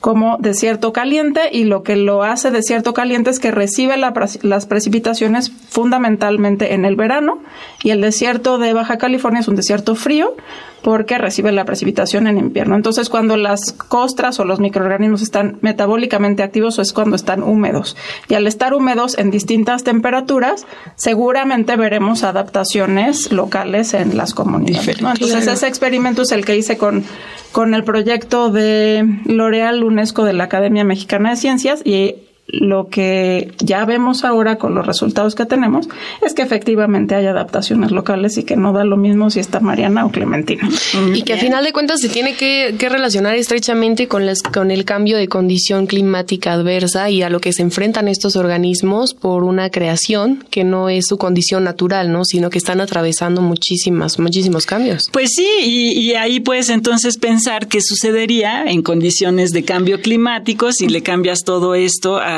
como 0.00 0.36
desierto 0.38 0.92
caliente 0.92 1.50
y 1.52 1.64
lo 1.64 1.82
que 1.82 1.96
lo 1.96 2.22
hace 2.22 2.50
desierto 2.50 2.94
caliente 2.94 3.30
es 3.30 3.40
que 3.40 3.50
recibe 3.50 3.96
las 3.96 4.66
precipitaciones 4.66 5.50
fundamentalmente 5.50 6.74
en 6.74 6.84
el 6.84 6.96
verano 6.96 7.40
y 7.82 7.90
el 7.90 8.00
desierto 8.00 8.58
de 8.58 8.72
Baja 8.72 8.98
California 8.98 9.40
es 9.40 9.48
un 9.48 9.56
desierto 9.56 9.94
frío 9.94 10.36
porque 10.82 11.18
recibe 11.18 11.52
la 11.52 11.64
precipitación 11.64 12.26
en 12.26 12.38
invierno. 12.38 12.76
Entonces, 12.76 13.08
cuando 13.08 13.36
las 13.36 13.72
costras 13.72 14.38
o 14.40 14.44
los 14.44 14.60
microorganismos 14.60 15.22
están 15.22 15.58
metabólicamente 15.60 16.42
activos 16.42 16.78
es 16.78 16.92
cuando 16.92 17.16
están 17.16 17.42
húmedos. 17.42 17.96
Y 18.28 18.34
al 18.34 18.46
estar 18.46 18.74
húmedos 18.74 19.18
en 19.18 19.30
distintas 19.30 19.84
temperaturas, 19.84 20.66
seguramente 20.96 21.76
veremos 21.76 22.22
adaptaciones 22.22 23.32
locales 23.32 23.94
en 23.94 24.16
las 24.16 24.34
comunidades. 24.34 24.98
Entonces, 25.00 25.46
ese 25.46 25.66
experimento 25.66 26.22
es 26.22 26.32
el 26.32 26.44
que 26.44 26.56
hice 26.56 26.78
con 26.78 27.04
con 27.52 27.74
el 27.74 27.84
proyecto 27.84 28.50
de 28.50 29.04
L'Oreal 29.24 29.82
UNESCO 29.82 30.24
de 30.24 30.32
la 30.32 30.44
Academia 30.44 30.84
Mexicana 30.84 31.30
de 31.30 31.36
Ciencias 31.36 31.80
y 31.84 32.27
lo 32.48 32.88
que 32.88 33.52
ya 33.58 33.84
vemos 33.84 34.24
ahora 34.24 34.56
con 34.56 34.74
los 34.74 34.86
resultados 34.86 35.34
que 35.34 35.44
tenemos 35.44 35.86
es 36.22 36.32
que 36.32 36.40
efectivamente 36.40 37.14
hay 37.14 37.26
adaptaciones 37.26 37.90
locales 37.90 38.38
y 38.38 38.44
que 38.44 38.56
no 38.56 38.72
da 38.72 38.84
lo 38.84 38.96
mismo 38.96 39.28
si 39.28 39.38
está 39.38 39.60
Mariana 39.60 40.06
o 40.06 40.10
Clementina. 40.10 40.66
Y 41.14 41.22
que 41.22 41.34
a 41.34 41.38
final 41.38 41.62
de 41.62 41.72
cuentas 41.72 42.00
se 42.00 42.08
tiene 42.08 42.34
que, 42.34 42.74
relacionar 42.88 43.34
estrechamente 43.34 44.08
con, 44.08 44.24
las, 44.24 44.42
con 44.42 44.70
el 44.70 44.86
cambio 44.86 45.18
de 45.18 45.28
condición 45.28 45.86
climática 45.86 46.54
adversa 46.54 47.10
y 47.10 47.22
a 47.22 47.28
lo 47.28 47.38
que 47.40 47.52
se 47.52 47.60
enfrentan 47.60 48.08
estos 48.08 48.34
organismos 48.34 49.12
por 49.12 49.44
una 49.44 49.68
creación 49.68 50.42
que 50.50 50.64
no 50.64 50.88
es 50.88 51.06
su 51.06 51.18
condición 51.18 51.64
natural, 51.64 52.10
¿no? 52.10 52.24
sino 52.24 52.48
que 52.48 52.56
están 52.56 52.80
atravesando 52.80 53.42
muchísimas, 53.42 54.18
muchísimos 54.18 54.64
cambios. 54.64 55.10
Pues 55.12 55.32
sí, 55.34 55.46
y, 55.62 55.92
y 56.00 56.14
ahí 56.14 56.40
puedes 56.40 56.70
entonces 56.70 57.18
pensar 57.18 57.68
qué 57.68 57.82
sucedería 57.82 58.64
en 58.64 58.80
condiciones 58.80 59.50
de 59.50 59.64
cambio 59.64 60.00
climático 60.00 60.72
si 60.72 60.88
le 60.88 61.02
cambias 61.02 61.40
todo 61.44 61.74
esto 61.74 62.16
a 62.16 62.37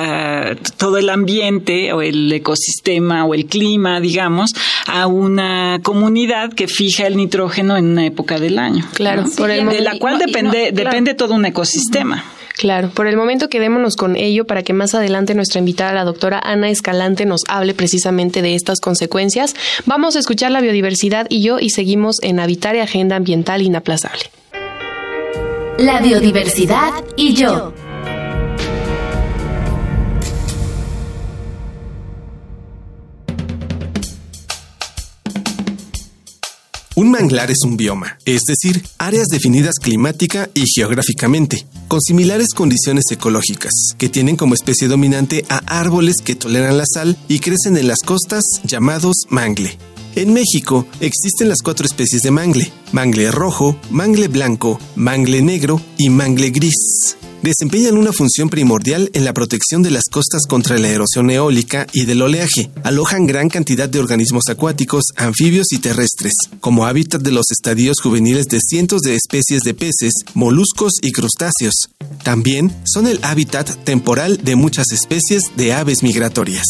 todo 0.76 0.98
el 0.98 1.10
ambiente 1.10 1.92
o 1.92 2.02
el 2.02 2.32
ecosistema 2.32 3.24
o 3.24 3.34
el 3.34 3.46
clima, 3.46 4.00
digamos, 4.00 4.52
a 4.86 5.06
una 5.06 5.80
comunidad 5.82 6.52
que 6.52 6.68
fija 6.68 7.06
el 7.06 7.16
nitrógeno 7.16 7.76
en 7.76 7.86
una 7.86 8.06
época 8.06 8.38
del 8.38 8.58
año. 8.58 8.86
Claro, 8.94 9.24
por 9.36 9.50
el 9.50 9.68
de 9.68 9.80
la 9.80 9.98
cual 9.98 10.18
depende, 10.18 10.70
depende 10.72 11.14
todo 11.14 11.34
un 11.34 11.44
ecosistema. 11.44 12.24
Claro, 12.60 12.90
por 12.90 13.06
el 13.06 13.16
momento 13.16 13.48
quedémonos 13.48 13.96
con 13.96 14.16
ello 14.16 14.44
para 14.44 14.62
que 14.62 14.74
más 14.74 14.94
adelante 14.94 15.34
nuestra 15.34 15.60
invitada, 15.60 15.94
la 15.94 16.04
doctora 16.04 16.38
Ana 16.44 16.68
Escalante, 16.68 17.24
nos 17.24 17.40
hable 17.48 17.72
precisamente 17.72 18.42
de 18.42 18.54
estas 18.54 18.80
consecuencias. 18.80 19.54
Vamos 19.86 20.14
a 20.14 20.18
escuchar 20.18 20.50
la 20.50 20.60
biodiversidad 20.60 21.26
y 21.30 21.40
yo 21.40 21.58
y 21.58 21.70
seguimos 21.70 22.16
en 22.22 22.38
Habitar 22.38 22.76
y 22.76 22.80
Agenda 22.80 23.16
Ambiental 23.16 23.62
Inaplazable. 23.62 24.24
La 25.78 26.00
biodiversidad 26.00 26.92
y 27.16 27.32
yo. 27.32 27.72
Manglar 37.10 37.50
es 37.50 37.58
un 37.64 37.76
bioma, 37.76 38.18
es 38.24 38.42
decir, 38.46 38.84
áreas 38.96 39.26
definidas 39.26 39.74
climática 39.82 40.48
y 40.54 40.64
geográficamente, 40.66 41.66
con 41.88 42.00
similares 42.00 42.54
condiciones 42.54 43.04
ecológicas, 43.10 43.72
que 43.98 44.08
tienen 44.08 44.36
como 44.36 44.54
especie 44.54 44.86
dominante 44.86 45.44
a 45.48 45.58
árboles 45.66 46.16
que 46.24 46.36
toleran 46.36 46.78
la 46.78 46.84
sal 46.86 47.16
y 47.26 47.40
crecen 47.40 47.76
en 47.76 47.88
las 47.88 48.00
costas 48.00 48.44
llamados 48.62 49.16
mangle. 49.28 49.76
En 50.14 50.32
México 50.32 50.86
existen 51.00 51.48
las 51.48 51.62
cuatro 51.62 51.84
especies 51.84 52.22
de 52.22 52.30
mangle, 52.30 52.70
mangle 52.92 53.30
rojo, 53.32 53.76
mangle 53.90 54.28
blanco, 54.28 54.78
mangle 54.94 55.42
negro 55.42 55.80
y 55.98 56.10
mangle 56.10 56.50
gris 56.50 57.16
desempeñan 57.42 57.96
una 57.96 58.12
función 58.12 58.48
primordial 58.48 59.10
en 59.14 59.24
la 59.24 59.32
protección 59.32 59.82
de 59.82 59.90
las 59.90 60.04
costas 60.10 60.42
contra 60.48 60.78
la 60.78 60.88
erosión 60.88 61.30
eólica 61.30 61.86
y 61.92 62.04
del 62.04 62.22
oleaje. 62.22 62.70
Alojan 62.82 63.26
gran 63.26 63.48
cantidad 63.48 63.88
de 63.88 63.98
organismos 63.98 64.48
acuáticos, 64.48 65.04
anfibios 65.16 65.72
y 65.72 65.78
terrestres, 65.78 66.34
como 66.60 66.86
hábitat 66.86 67.22
de 67.22 67.32
los 67.32 67.50
estadios 67.50 68.00
juveniles 68.00 68.46
de 68.46 68.58
cientos 68.60 69.00
de 69.02 69.14
especies 69.16 69.62
de 69.62 69.74
peces, 69.74 70.12
moluscos 70.34 70.94
y 71.02 71.12
crustáceos. 71.12 71.74
También 72.22 72.74
son 72.84 73.06
el 73.06 73.18
hábitat 73.22 73.84
temporal 73.84 74.40
de 74.42 74.56
muchas 74.56 74.92
especies 74.92 75.42
de 75.56 75.72
aves 75.72 76.02
migratorias. 76.02 76.66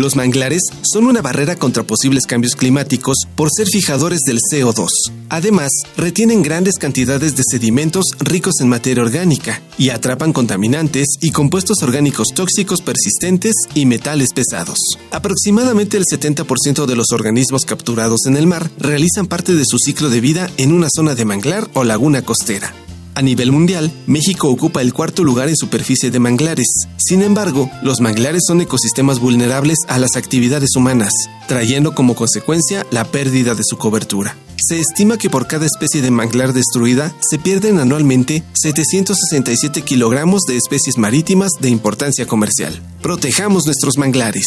Los 0.00 0.16
manglares 0.16 0.62
son 0.80 1.04
una 1.04 1.20
barrera 1.20 1.56
contra 1.56 1.82
posibles 1.82 2.24
cambios 2.24 2.56
climáticos 2.56 3.18
por 3.36 3.50
ser 3.54 3.66
fijadores 3.66 4.20
del 4.26 4.38
CO2. 4.38 4.88
Además, 5.28 5.68
retienen 5.94 6.42
grandes 6.42 6.78
cantidades 6.78 7.36
de 7.36 7.42
sedimentos 7.46 8.06
ricos 8.18 8.62
en 8.62 8.70
materia 8.70 9.02
orgánica 9.02 9.60
y 9.76 9.90
atrapan 9.90 10.32
contaminantes 10.32 11.06
y 11.20 11.32
compuestos 11.32 11.82
orgánicos 11.82 12.28
tóxicos 12.34 12.80
persistentes 12.80 13.52
y 13.74 13.84
metales 13.84 14.32
pesados. 14.32 14.78
Aproximadamente 15.10 15.98
el 15.98 16.04
70% 16.04 16.86
de 16.86 16.96
los 16.96 17.12
organismos 17.12 17.66
capturados 17.66 18.20
en 18.24 18.38
el 18.38 18.46
mar 18.46 18.70
realizan 18.78 19.26
parte 19.26 19.54
de 19.54 19.66
su 19.66 19.76
ciclo 19.76 20.08
de 20.08 20.22
vida 20.22 20.50
en 20.56 20.72
una 20.72 20.88
zona 20.88 21.14
de 21.14 21.26
manglar 21.26 21.68
o 21.74 21.84
laguna 21.84 22.22
costera. 22.22 22.72
A 23.20 23.22
nivel 23.22 23.52
mundial, 23.52 23.92
México 24.06 24.48
ocupa 24.48 24.80
el 24.80 24.94
cuarto 24.94 25.24
lugar 25.24 25.50
en 25.50 25.56
superficie 25.56 26.10
de 26.10 26.18
manglares. 26.18 26.68
Sin 26.96 27.20
embargo, 27.20 27.70
los 27.82 28.00
manglares 28.00 28.44
son 28.46 28.62
ecosistemas 28.62 29.18
vulnerables 29.18 29.76
a 29.88 29.98
las 29.98 30.16
actividades 30.16 30.70
humanas, 30.74 31.12
trayendo 31.46 31.94
como 31.94 32.14
consecuencia 32.14 32.86
la 32.90 33.04
pérdida 33.04 33.54
de 33.54 33.62
su 33.62 33.76
cobertura. 33.76 34.38
Se 34.56 34.80
estima 34.80 35.18
que 35.18 35.28
por 35.28 35.46
cada 35.46 35.66
especie 35.66 36.00
de 36.00 36.10
manglar 36.10 36.54
destruida 36.54 37.14
se 37.20 37.38
pierden 37.38 37.78
anualmente 37.78 38.42
767 38.54 39.82
kilogramos 39.82 40.44
de 40.44 40.56
especies 40.56 40.96
marítimas 40.96 41.50
de 41.60 41.68
importancia 41.68 42.26
comercial. 42.26 42.80
Protejamos 43.02 43.66
nuestros 43.66 43.98
manglares. 43.98 44.46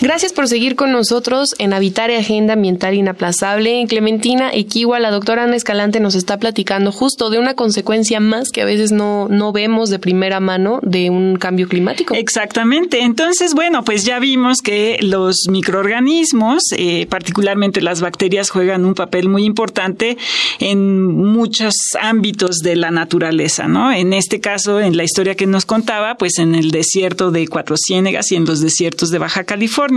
Gracias 0.00 0.32
por 0.32 0.46
seguir 0.46 0.76
con 0.76 0.92
nosotros 0.92 1.56
en 1.58 1.72
Habitar 1.72 2.08
y 2.12 2.14
Agenda 2.14 2.52
Ambiental 2.52 2.94
Inaplazable. 2.94 3.80
En 3.80 3.88
Clementina 3.88 4.52
Equiwa, 4.54 5.00
la 5.00 5.10
doctora 5.10 5.42
Ana 5.42 5.56
Escalante 5.56 5.98
nos 5.98 6.14
está 6.14 6.38
platicando 6.38 6.92
justo 6.92 7.30
de 7.30 7.40
una 7.40 7.54
consecuencia 7.54 8.20
más 8.20 8.50
que 8.50 8.62
a 8.62 8.64
veces 8.64 8.92
no, 8.92 9.26
no 9.28 9.50
vemos 9.50 9.90
de 9.90 9.98
primera 9.98 10.38
mano 10.38 10.78
de 10.84 11.10
un 11.10 11.34
cambio 11.34 11.66
climático. 11.66 12.14
Exactamente. 12.14 13.00
Entonces, 13.00 13.54
bueno, 13.54 13.82
pues 13.82 14.04
ya 14.04 14.20
vimos 14.20 14.62
que 14.62 14.98
los 15.02 15.48
microorganismos, 15.50 16.62
eh, 16.76 17.08
particularmente 17.10 17.80
las 17.80 18.00
bacterias, 18.00 18.50
juegan 18.50 18.84
un 18.84 18.94
papel 18.94 19.28
muy 19.28 19.42
importante 19.44 20.16
en 20.60 21.12
muchos 21.12 21.74
ámbitos 22.00 22.58
de 22.58 22.76
la 22.76 22.92
naturaleza, 22.92 23.66
¿no? 23.66 23.90
En 23.92 24.12
este 24.12 24.38
caso, 24.38 24.78
en 24.78 24.96
la 24.96 25.02
historia 25.02 25.34
que 25.34 25.48
nos 25.48 25.66
contaba, 25.66 26.14
pues 26.18 26.38
en 26.38 26.54
el 26.54 26.70
desierto 26.70 27.32
de 27.32 27.48
Cuatro 27.48 27.74
Ciénegas 27.76 28.30
y 28.30 28.36
en 28.36 28.44
los 28.44 28.60
desiertos 28.60 29.10
de 29.10 29.18
Baja 29.18 29.42
California. 29.42 29.87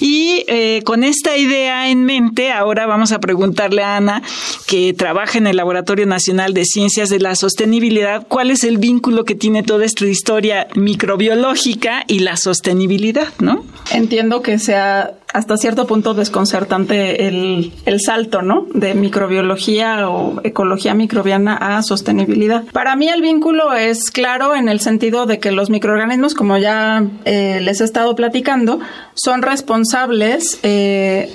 Y 0.00 0.44
eh, 0.46 0.82
con 0.84 1.02
esta 1.02 1.36
idea 1.36 1.90
en 1.90 2.04
mente, 2.04 2.52
ahora 2.52 2.86
vamos 2.86 3.12
a 3.12 3.18
preguntarle 3.18 3.82
a 3.82 3.96
Ana, 3.96 4.22
que 4.66 4.92
trabaja 4.92 5.38
en 5.38 5.46
el 5.46 5.56
Laboratorio 5.56 6.06
Nacional 6.06 6.54
de 6.54 6.64
Ciencias 6.64 7.08
de 7.08 7.18
la 7.18 7.34
Sostenibilidad, 7.34 8.26
cuál 8.28 8.50
es 8.50 8.64
el 8.64 8.78
vínculo 8.78 9.24
que 9.24 9.34
tiene 9.34 9.62
toda 9.62 9.84
esta 9.84 10.06
historia 10.06 10.68
microbiológica 10.74 12.04
y 12.06 12.20
la 12.20 12.36
sostenibilidad, 12.36 13.28
¿no? 13.40 13.64
Entiendo 13.90 14.42
que 14.42 14.58
sea 14.58 15.17
hasta 15.32 15.56
cierto 15.56 15.86
punto 15.86 16.14
desconcertante 16.14 17.26
el, 17.28 17.72
el, 17.84 18.00
salto, 18.00 18.42
¿no? 18.42 18.66
De 18.72 18.94
microbiología 18.94 20.08
o 20.08 20.40
ecología 20.42 20.94
microbiana 20.94 21.56
a 21.56 21.82
sostenibilidad. 21.82 22.64
Para 22.72 22.96
mí 22.96 23.08
el 23.08 23.20
vínculo 23.20 23.72
es 23.74 24.10
claro 24.10 24.54
en 24.54 24.68
el 24.68 24.80
sentido 24.80 25.26
de 25.26 25.38
que 25.38 25.52
los 25.52 25.70
microorganismos, 25.70 26.34
como 26.34 26.56
ya 26.56 27.04
eh, 27.24 27.60
les 27.62 27.80
he 27.80 27.84
estado 27.84 28.14
platicando, 28.16 28.80
son 29.14 29.42
responsables 29.42 30.60
eh, 30.62 31.32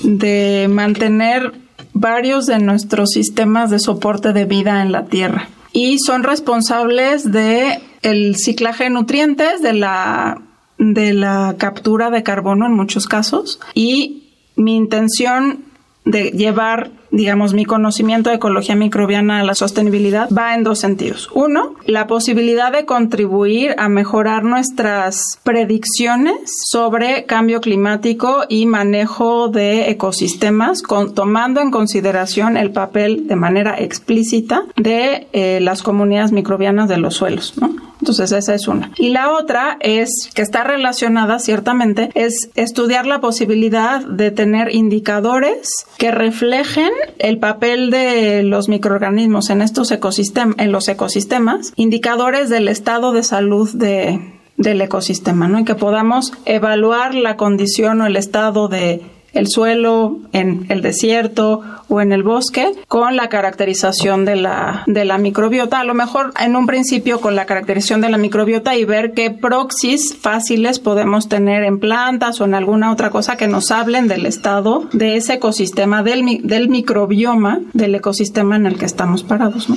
de 0.00 0.66
mantener 0.70 1.52
varios 1.92 2.46
de 2.46 2.58
nuestros 2.58 3.10
sistemas 3.10 3.70
de 3.70 3.78
soporte 3.78 4.32
de 4.32 4.44
vida 4.46 4.82
en 4.82 4.90
la 4.90 5.04
Tierra 5.04 5.48
y 5.72 5.98
son 5.98 6.22
responsables 6.22 7.30
de 7.30 7.80
el 8.02 8.36
ciclaje 8.36 8.84
de 8.84 8.90
nutrientes, 8.90 9.60
de 9.60 9.72
la 9.72 10.40
de 10.78 11.14
la 11.14 11.56
captura 11.58 12.10
de 12.10 12.22
carbono 12.22 12.66
en 12.66 12.72
muchos 12.72 13.06
casos. 13.06 13.60
Y 13.74 14.24
mi 14.56 14.76
intención 14.76 15.64
de 16.04 16.30
llevar, 16.30 16.90
digamos, 17.14 17.54
mi 17.54 17.64
conocimiento 17.64 18.30
de 18.30 18.36
ecología 18.36 18.74
microbiana 18.74 19.40
a 19.40 19.44
la 19.44 19.54
sostenibilidad 19.54 20.28
va 20.30 20.54
en 20.54 20.64
dos 20.64 20.80
sentidos. 20.80 21.30
Uno, 21.32 21.74
la 21.86 22.06
posibilidad 22.06 22.72
de 22.72 22.84
contribuir 22.84 23.74
a 23.78 23.88
mejorar 23.88 24.44
nuestras 24.44 25.22
predicciones 25.42 26.34
sobre 26.66 27.24
cambio 27.24 27.60
climático 27.60 28.44
y 28.48 28.66
manejo 28.66 29.48
de 29.48 29.90
ecosistemas, 29.90 30.82
tomando 31.14 31.60
en 31.60 31.70
consideración 31.70 32.56
el 32.56 32.72
papel 32.72 33.26
de 33.28 33.36
manera 33.36 33.78
explícita 33.78 34.64
de 34.76 35.28
eh, 35.32 35.60
las 35.60 35.82
comunidades 35.82 36.32
microbianas 36.32 36.88
de 36.88 36.98
los 36.98 37.14
suelos, 37.14 37.54
¿no? 37.60 37.84
Entonces 38.04 38.32
esa 38.32 38.54
es 38.54 38.68
una. 38.68 38.90
Y 38.98 39.08
la 39.08 39.30
otra 39.30 39.78
es, 39.80 40.30
que 40.34 40.42
está 40.42 40.62
relacionada 40.62 41.38
ciertamente, 41.38 42.10
es 42.14 42.50
estudiar 42.54 43.06
la 43.06 43.22
posibilidad 43.22 44.04
de 44.04 44.30
tener 44.30 44.74
indicadores 44.74 45.86
que 45.96 46.10
reflejen 46.10 46.90
el 47.18 47.38
papel 47.38 47.90
de 47.90 48.42
los 48.42 48.68
microorganismos 48.68 49.50
en 49.50 49.62
estos 49.62 49.90
ecosistemas, 49.90 50.56
en 50.58 50.72
los 50.72 50.88
ecosistemas, 50.88 51.72
indicadores 51.76 52.48
del 52.48 52.68
estado 52.68 53.12
de 53.12 53.22
salud 53.22 53.70
de, 53.74 54.20
del 54.56 54.80
ecosistema, 54.80 55.48
¿no? 55.48 55.58
Y 55.58 55.64
que 55.64 55.74
podamos 55.74 56.32
evaluar 56.44 57.14
la 57.14 57.36
condición 57.36 58.00
o 58.00 58.06
el 58.06 58.16
estado 58.16 58.68
de 58.68 59.02
el 59.34 59.48
suelo 59.48 60.18
en 60.32 60.66
el 60.68 60.82
desierto 60.82 61.62
o 61.88 62.00
en 62.00 62.12
el 62.12 62.22
bosque 62.22 62.72
con 62.88 63.16
la 63.16 63.28
caracterización 63.28 64.24
de 64.24 64.36
la, 64.36 64.84
de 64.86 65.04
la 65.04 65.18
microbiota. 65.18 65.80
A 65.80 65.84
lo 65.84 65.94
mejor 65.94 66.32
en 66.40 66.56
un 66.56 66.66
principio 66.66 67.20
con 67.20 67.36
la 67.36 67.46
caracterización 67.46 68.00
de 68.00 68.08
la 68.08 68.16
microbiota 68.16 68.76
y 68.76 68.84
ver 68.84 69.12
qué 69.12 69.30
proxies 69.30 70.16
fáciles 70.16 70.78
podemos 70.78 71.28
tener 71.28 71.64
en 71.64 71.78
plantas 71.78 72.40
o 72.40 72.44
en 72.44 72.54
alguna 72.54 72.92
otra 72.92 73.10
cosa 73.10 73.36
que 73.36 73.48
nos 73.48 73.70
hablen 73.70 74.08
del 74.08 74.26
estado 74.26 74.88
de 74.92 75.16
ese 75.16 75.34
ecosistema, 75.34 76.02
del, 76.02 76.40
del 76.42 76.68
microbioma 76.68 77.60
del 77.72 77.94
ecosistema 77.94 78.56
en 78.56 78.66
el 78.66 78.78
que 78.78 78.86
estamos 78.86 79.22
parados. 79.22 79.68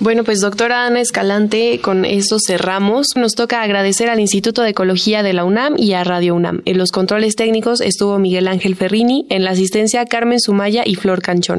Bueno, 0.00 0.24
pues 0.24 0.40
doctora 0.40 0.86
Ana 0.86 1.00
Escalante, 1.00 1.80
con 1.82 2.04
esto 2.04 2.38
cerramos. 2.44 3.08
Nos 3.16 3.34
toca 3.34 3.62
agradecer 3.62 4.10
al 4.10 4.20
Instituto 4.20 4.62
de 4.62 4.70
Ecología 4.70 5.22
de 5.22 5.32
la 5.32 5.44
UNAM 5.44 5.74
y 5.78 5.94
a 5.94 6.04
Radio 6.04 6.34
UNAM. 6.34 6.62
En 6.64 6.78
los 6.78 6.90
controles 6.90 7.36
técnicos 7.36 7.80
estuvo 7.80 8.18
Miguel 8.18 8.48
Ángel 8.48 8.76
Ferrini, 8.96 9.26
en 9.28 9.44
la 9.44 9.50
asistencia 9.50 10.06
Carmen 10.06 10.40
Sumaya 10.40 10.82
y 10.86 10.94
Flor 10.94 11.20
Cancho. 11.20 11.54